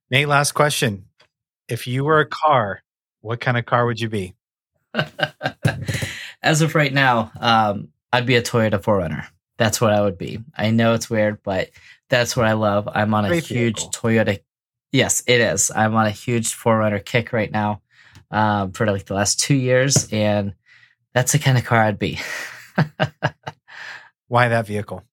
Nate, 0.09 0.29
last 0.29 0.53
question. 0.53 1.03
If 1.67 1.85
you 1.85 2.05
were 2.05 2.21
a 2.21 2.25
car, 2.25 2.81
what 3.19 3.41
kind 3.41 3.57
of 3.57 3.65
car 3.65 3.85
would 3.85 3.99
you 3.99 4.07
be? 4.07 4.35
As 6.41 6.61
of 6.61 6.73
right 6.73 6.93
now, 6.93 7.29
um, 7.41 7.89
I'd 8.13 8.25
be 8.25 8.37
a 8.37 8.41
Toyota 8.41 8.81
4Runner. 8.81 9.25
That's 9.57 9.81
what 9.81 9.91
I 9.91 9.99
would 9.99 10.17
be. 10.17 10.39
I 10.57 10.71
know 10.71 10.93
it's 10.93 11.09
weird, 11.09 11.43
but 11.43 11.71
that's 12.09 12.37
what 12.37 12.45
I 12.45 12.53
love. 12.53 12.87
I'm 12.87 13.13
on 13.13 13.25
a 13.25 13.27
Great 13.27 13.43
huge 13.43 13.79
vehicle. 13.79 13.91
Toyota. 13.91 14.39
Yes, 14.93 15.23
it 15.27 15.41
is. 15.41 15.71
I'm 15.75 15.93
on 15.95 16.05
a 16.05 16.11
huge 16.11 16.55
4Runner 16.55 17.03
kick 17.03 17.33
right 17.33 17.51
now 17.51 17.81
um, 18.31 18.71
for 18.71 18.85
like 18.85 19.07
the 19.07 19.13
last 19.13 19.41
two 19.41 19.55
years, 19.55 20.07
and 20.13 20.53
that's 21.13 21.33
the 21.33 21.39
kind 21.39 21.57
of 21.57 21.65
car 21.65 21.81
I'd 21.81 21.99
be. 21.99 22.17
Why 24.29 24.47
that 24.47 24.67
vehicle? 24.67 25.03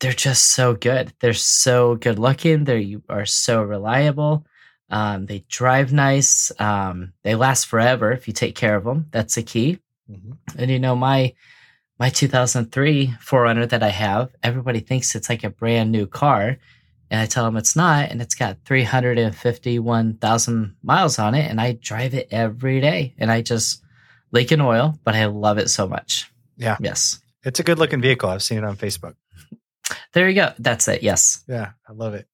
They're 0.00 0.12
just 0.12 0.52
so 0.52 0.74
good. 0.74 1.12
They're 1.20 1.34
so 1.34 1.94
good 1.94 2.18
looking. 2.18 2.64
They 2.64 2.96
are 3.08 3.26
so 3.26 3.62
reliable. 3.62 4.46
Um, 4.88 5.26
they 5.26 5.44
drive 5.48 5.92
nice. 5.92 6.50
Um, 6.58 7.12
they 7.22 7.34
last 7.34 7.66
forever 7.66 8.10
if 8.12 8.26
you 8.26 8.32
take 8.32 8.56
care 8.56 8.74
of 8.74 8.84
them. 8.84 9.06
That's 9.10 9.36
the 9.36 9.42
key. 9.42 9.78
Mm-hmm. 10.10 10.32
And 10.58 10.70
you 10.70 10.78
know 10.78 10.96
my 10.96 11.34
my 11.98 12.08
2003 12.08 13.14
4Runner 13.22 13.68
that 13.68 13.82
I 13.82 13.90
have, 13.90 14.30
everybody 14.42 14.80
thinks 14.80 15.14
it's 15.14 15.28
like 15.28 15.44
a 15.44 15.50
brand 15.50 15.92
new 15.92 16.06
car, 16.06 16.56
and 17.10 17.20
I 17.20 17.26
tell 17.26 17.44
them 17.44 17.58
it's 17.58 17.76
not, 17.76 18.10
and 18.10 18.22
it's 18.22 18.34
got 18.34 18.56
351,000 18.64 20.76
miles 20.82 21.18
on 21.18 21.34
it, 21.34 21.50
and 21.50 21.60
I 21.60 21.72
drive 21.72 22.14
it 22.14 22.28
every 22.30 22.80
day, 22.80 23.14
and 23.18 23.30
I 23.30 23.42
just 23.42 23.82
leak 24.32 24.50
in 24.50 24.62
oil, 24.62 24.98
but 25.04 25.14
I 25.14 25.26
love 25.26 25.58
it 25.58 25.68
so 25.68 25.86
much. 25.86 26.32
Yeah. 26.56 26.78
Yes. 26.80 27.20
It's 27.44 27.60
a 27.60 27.62
good 27.62 27.78
looking 27.78 28.00
vehicle. 28.00 28.30
I've 28.30 28.42
seen 28.42 28.56
it 28.58 28.64
on 28.64 28.78
Facebook. 28.78 29.14
There 30.12 30.28
you 30.28 30.34
go. 30.34 30.52
That's 30.58 30.88
it. 30.88 31.02
Yes. 31.02 31.42
Yeah, 31.48 31.70
I 31.88 31.92
love 31.92 32.14
it. 32.14 32.26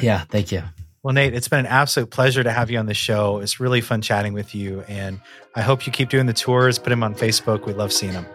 Yeah, 0.00 0.24
thank 0.24 0.52
you. 0.52 0.62
Well, 1.02 1.14
Nate, 1.14 1.34
it's 1.34 1.48
been 1.48 1.60
an 1.60 1.66
absolute 1.66 2.10
pleasure 2.10 2.42
to 2.42 2.50
have 2.50 2.70
you 2.70 2.78
on 2.78 2.86
the 2.86 2.94
show. 2.94 3.38
It's 3.38 3.60
really 3.60 3.80
fun 3.80 4.02
chatting 4.02 4.32
with 4.32 4.54
you. 4.54 4.80
And 4.88 5.20
I 5.54 5.62
hope 5.62 5.86
you 5.86 5.92
keep 5.92 6.08
doing 6.08 6.26
the 6.26 6.32
tours, 6.32 6.78
put 6.78 6.90
them 6.90 7.04
on 7.04 7.14
Facebook. 7.14 7.64
We 7.64 7.74
love 7.74 7.92
seeing 7.92 8.12
them. 8.12 8.26